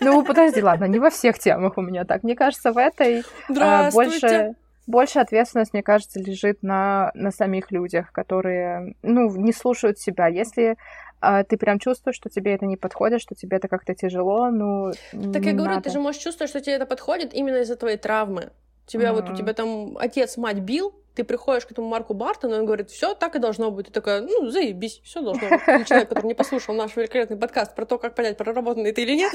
[0.00, 2.22] Ну, подожди, ладно, не во всех темах у меня так.
[2.22, 4.54] Мне кажется, в этой а, больше
[4.88, 10.28] больше ответственность, мне кажется, лежит на, на самих людях, которые, ну, не слушают себя.
[10.28, 10.76] Если
[11.20, 14.92] а ты прям чувствуешь, что тебе это не подходит, что тебе это как-то тяжело, ну...
[15.32, 15.82] Так я говорю, надо.
[15.82, 18.50] ты же можешь чувствовать, что тебе это подходит именно из-за твоей травмы.
[18.86, 19.14] Тебя mm-hmm.
[19.14, 22.90] вот у тебя там отец, мать бил, ты приходишь к этому Марку Бартону, он говорит,
[22.90, 23.86] все так и должно быть.
[23.86, 25.60] Ты такая, ну, заебись, все должно быть.
[25.60, 29.16] И человек, который не послушал наш великолепный подкаст про то, как понять, проработанный ты или
[29.16, 29.32] нет,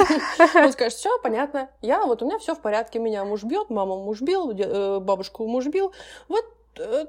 [0.55, 3.97] он скажет, все понятно, я вот у меня все в порядке, меня муж бьет, мама
[3.97, 5.93] муж бил, э, бабушку муж бил,
[6.29, 6.45] вот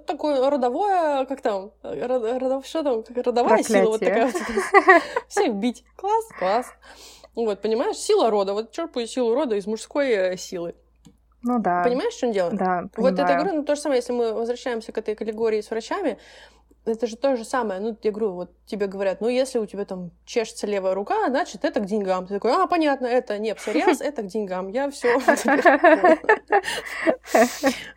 [0.06, 3.82] такое родовое, как там, родов, что там, как родовая Проклятие.
[3.82, 5.02] сила вот такая вот.
[5.28, 5.84] Всех бить.
[5.96, 6.66] Класс, класс.
[7.34, 8.52] Вот, понимаешь, сила рода.
[8.52, 10.74] Вот черпаю силу рода из мужской э, силы.
[11.42, 11.82] Ну да.
[11.84, 12.56] Понимаешь, что он делает?
[12.56, 12.90] Да, понимаю.
[12.96, 16.18] Вот это говорю, ну то же самое, если мы возвращаемся к этой категории с врачами,
[16.87, 17.80] это же то же самое.
[17.80, 21.64] Ну, я говорю, вот тебе говорят, ну, если у тебя там чешется левая рука, значит,
[21.64, 22.26] это к деньгам.
[22.26, 24.68] Ты такой, а, понятно, это не псориаз, это к деньгам.
[24.68, 25.18] Я все.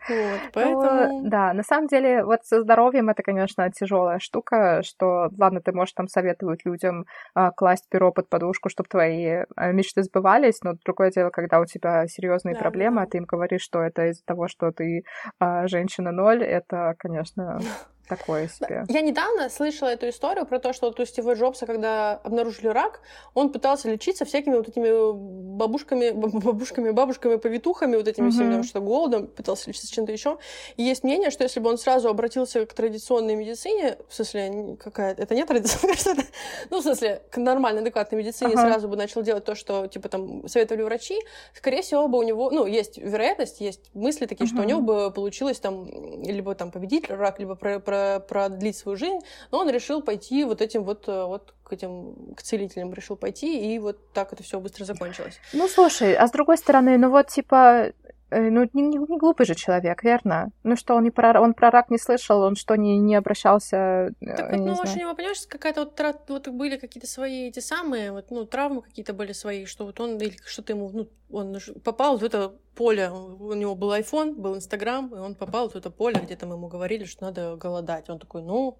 [0.10, 1.30] Вот, поэтому...
[1.30, 5.94] Да, на самом деле, вот со здоровьем это, конечно, тяжелая штука, что, ладно, ты можешь
[5.94, 11.12] там советовать людям а, класть перо под подушку, чтобы твои а, мечты сбывались, но другое
[11.12, 14.72] дело, когда у тебя серьезные проблемы, а ты им говоришь, что это из-за того, что
[14.72, 15.04] ты
[15.40, 17.60] а, женщина ноль, это, конечно,
[18.08, 18.86] такое себе.
[18.90, 23.02] Я недавно слышала эту историю про то, что вот у Стива Джобса, когда обнаружили рак,
[23.34, 25.12] он пытался лечиться всякими вот этими
[25.58, 28.32] бабушками, бабушками, бабушками, повитухами, вот этими mm-hmm.
[28.32, 30.38] всеми, что голодом, пытался лечиться чем-то еще.
[30.78, 35.14] И есть мнение, что если бы он сразу обратился к традиционной медицине, в смысле, какая
[35.14, 35.98] это не традиционная,
[36.70, 38.62] ну, в смысле, к нормальной, адекватной медицине, uh-huh.
[38.62, 41.20] сразу бы начал делать то, что, типа, там, советовали врачи,
[41.54, 44.54] скорее всего, бы у него, ну, есть вероятность, есть мысли такие, uh-huh.
[44.54, 45.88] что у него бы получилось там
[46.24, 47.97] либо там победить рак, либо про, про
[48.28, 49.20] продлить свою жизнь,
[49.52, 53.74] но он решил пойти вот этим вот, э, вот к этим, к целителям решил пойти,
[53.74, 55.40] и вот так это все быстро закончилось.
[55.54, 57.92] Ну, слушай, а с другой стороны, ну вот, типа,
[58.30, 60.52] ну, не, не, глупый же человек, верно?
[60.64, 63.78] Ну что, он, не про, он про рак не слышал, он что, не, не обращался...
[63.78, 64.96] Э, так вот, ну, знаю.
[64.96, 69.14] у него, понимаешь, какая-то вот, вот были какие-то свои эти самые, вот, ну, травмы какие-то
[69.14, 73.54] были свои, что вот он, или что-то ему, ну, он попал в это поле, у
[73.54, 77.06] него был iPhone, был Инстаграм, и он попал в это поле, где там ему говорили,
[77.06, 78.10] что надо голодать.
[78.10, 78.78] Он такой, ну,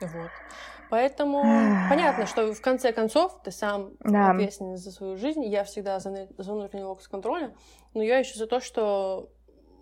[0.00, 0.30] вот.
[0.90, 1.42] Поэтому
[1.90, 4.30] понятно, что в конце концов ты сам да.
[4.30, 5.44] ответственен за свою жизнь.
[5.44, 7.54] Я всегда за, за внутренний локус контроля,
[7.94, 9.30] но я еще за то, что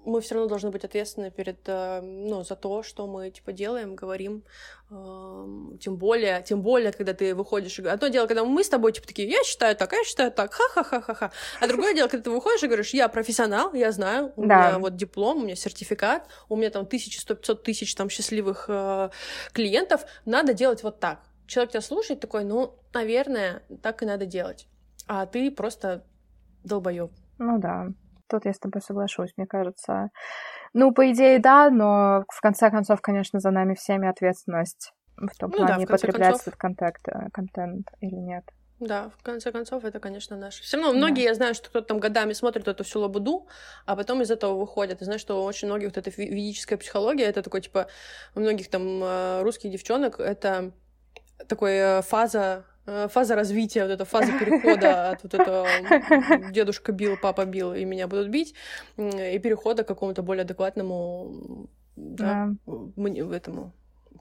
[0.06, 3.94] мы все равно должны быть ответственны перед, э, ну, за то, что мы, типа, делаем,
[3.96, 4.44] говорим,
[4.88, 8.92] тем более, тем более, когда ты выходишь и говоришь, одно дело, когда мы с тобой,
[8.92, 12.62] типа, такие, я считаю так, я считаю так, ха-ха-ха-ха-ха, а другое дело, когда ты выходишь
[12.62, 14.68] и говоришь, я профессионал, я знаю, у да.
[14.68, 18.66] меня вот диплом, у меня сертификат, у меня там тысячи, сто, пятьсот тысяч там счастливых
[18.68, 19.10] э,
[19.52, 21.18] клиентов, надо делать вот так.
[21.48, 24.68] Человек тебя слушает такой, ну, наверное, так и надо делать,
[25.08, 26.04] а ты просто
[26.62, 27.10] долбоёб.
[27.38, 27.88] Ну да.
[28.28, 30.10] Тут я с тобой соглашусь, мне кажется.
[30.72, 35.50] Ну, по идее, да, но в конце концов, конечно, за нами всеми ответственность в том
[35.50, 36.48] ну, плане, да, потреблять концов...
[36.48, 38.44] этот контент, э, контент или нет.
[38.78, 40.60] Да, в конце концов, это, конечно, наш.
[40.60, 41.28] Все равно многие, да.
[41.28, 43.48] я знаю, что кто-то там годами смотрит эту всю лабуду,
[43.86, 45.00] а потом из этого выходят.
[45.00, 47.86] И знаешь, что очень многих вот эта ведическая психология, это такой, типа,
[48.34, 50.72] у многих там э, русских девчонок, это
[51.48, 52.66] такой э, фаза
[53.08, 55.66] фаза развития, вот эта фаза перехода от вот этого
[56.50, 58.54] дедушка бил, папа бил, и меня будут бить,
[58.96, 63.36] и перехода к какому-то более адекватному, да, да.
[63.36, 63.72] этому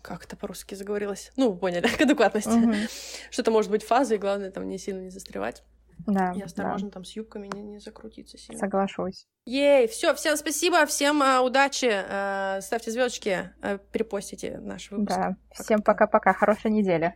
[0.02, 1.32] как это по-русски заговорилось?
[1.36, 2.50] Ну, вы поняли, к адекватности.
[2.50, 2.74] Угу.
[3.32, 5.64] Что-то может быть фазой, главное там не сильно не застревать.
[6.08, 6.34] Да.
[6.36, 6.94] И осторожно да.
[6.94, 8.60] там с юбками не, не закрутиться сильно.
[8.60, 9.28] Соглашусь.
[9.46, 15.18] Ей, все, всем спасибо, всем а, удачи, а, ставьте звездочки, а, перепостите наш выпуск.
[15.18, 17.14] Да, всем пока-пока, хорошей недели.